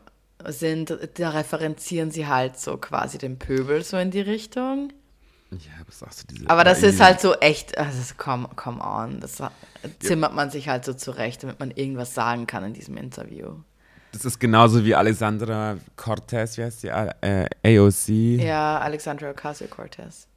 [0.47, 4.91] sind, da referenzieren sie halt so quasi den Pöbel so in die Richtung.
[5.51, 6.49] Ja, aber auch so diese.
[6.49, 9.41] Aber das ist halt so echt, also come, come on, das
[9.99, 13.55] zimmert man sich halt so zurecht, damit man irgendwas sagen kann in diesem Interview.
[14.13, 16.87] Das ist genauso wie Alessandra Cortez, wie heißt die?
[16.87, 18.41] Äh, AOC.
[18.41, 20.27] Ja, Alexandra Ocasio-Cortez.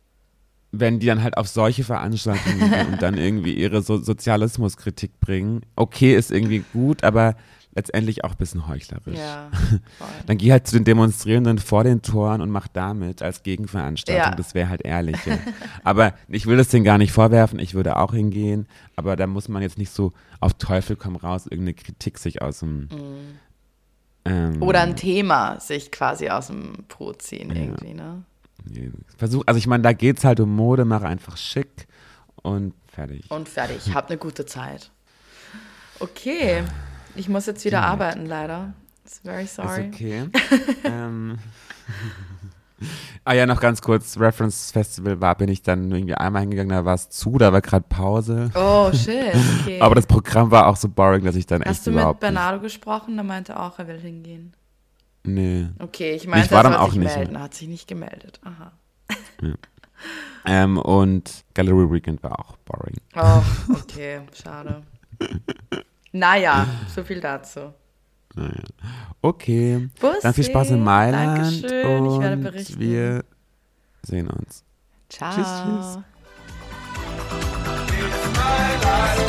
[0.71, 5.63] Wenn die dann halt auf solche Veranstaltungen gehen und dann irgendwie ihre so Sozialismuskritik bringen.
[5.77, 7.37] Okay, ist irgendwie gut, aber
[7.75, 9.19] letztendlich auch ein bisschen heuchlerisch.
[9.19, 9.51] Ja.
[10.27, 14.33] Dann geh halt zu den Demonstrierenden vor den Toren und mach damit als Gegenveranstaltung.
[14.33, 14.35] Ja.
[14.35, 15.39] Das wäre halt ehrlicher.
[15.85, 17.59] aber ich will das denen gar nicht vorwerfen.
[17.59, 18.67] Ich würde auch hingehen.
[18.97, 22.61] Aber da muss man jetzt nicht so auf Teufel komm raus irgendeine Kritik sich aus
[22.61, 22.89] dem.
[22.91, 23.39] Ähm,
[24.27, 24.63] Mhm.
[24.63, 28.23] Oder ein Thema sich quasi aus dem Po ziehen irgendwie, ne?
[29.19, 31.87] Versuch, also ich meine, da geht es halt um Mode, mach einfach schick
[32.37, 33.31] und fertig.
[33.31, 34.91] Und fertig, hab eine gute Zeit.
[36.01, 36.63] Okay,
[37.17, 38.75] ich muss jetzt wieder arbeiten, leider.
[39.05, 39.89] It's very sorry.
[39.89, 40.29] Ist okay.
[40.85, 41.39] ähm,
[43.25, 46.85] ah ja, noch ganz kurz, Reference Festival war, bin ich dann irgendwie einmal hingegangen, da
[46.85, 48.51] war es zu, da war gerade Pause.
[48.55, 49.79] Oh, shit, okay.
[49.83, 52.61] Aber das Programm war auch so boring, dass ich dann echt Hast du mit Bernardo
[52.61, 53.15] gesprochen?
[53.17, 54.55] Der meinte auch, er will hingehen.
[55.25, 55.69] Nee.
[55.79, 57.17] Okay, ich meinte, Ich war er dann auch sich nicht.
[57.17, 57.41] melden.
[57.41, 58.41] Hat sich nicht gemeldet.
[58.45, 58.73] Aha.
[60.47, 62.97] Ähm, und Gallery Weekend war auch boring.
[63.17, 63.43] Oh,
[63.75, 64.83] okay, schade.
[66.15, 67.75] Naja, so viel dazu.
[69.21, 69.89] Okay.
[70.01, 71.39] Bussi, Dann viel Spaß in Mailand.
[71.65, 72.79] Dankeschön, ich werde und berichten.
[72.79, 73.25] Wir
[74.03, 74.65] sehen uns.
[75.09, 75.35] Ciao.
[75.35, 75.49] Tschüss,
[79.17, 79.25] tschüss.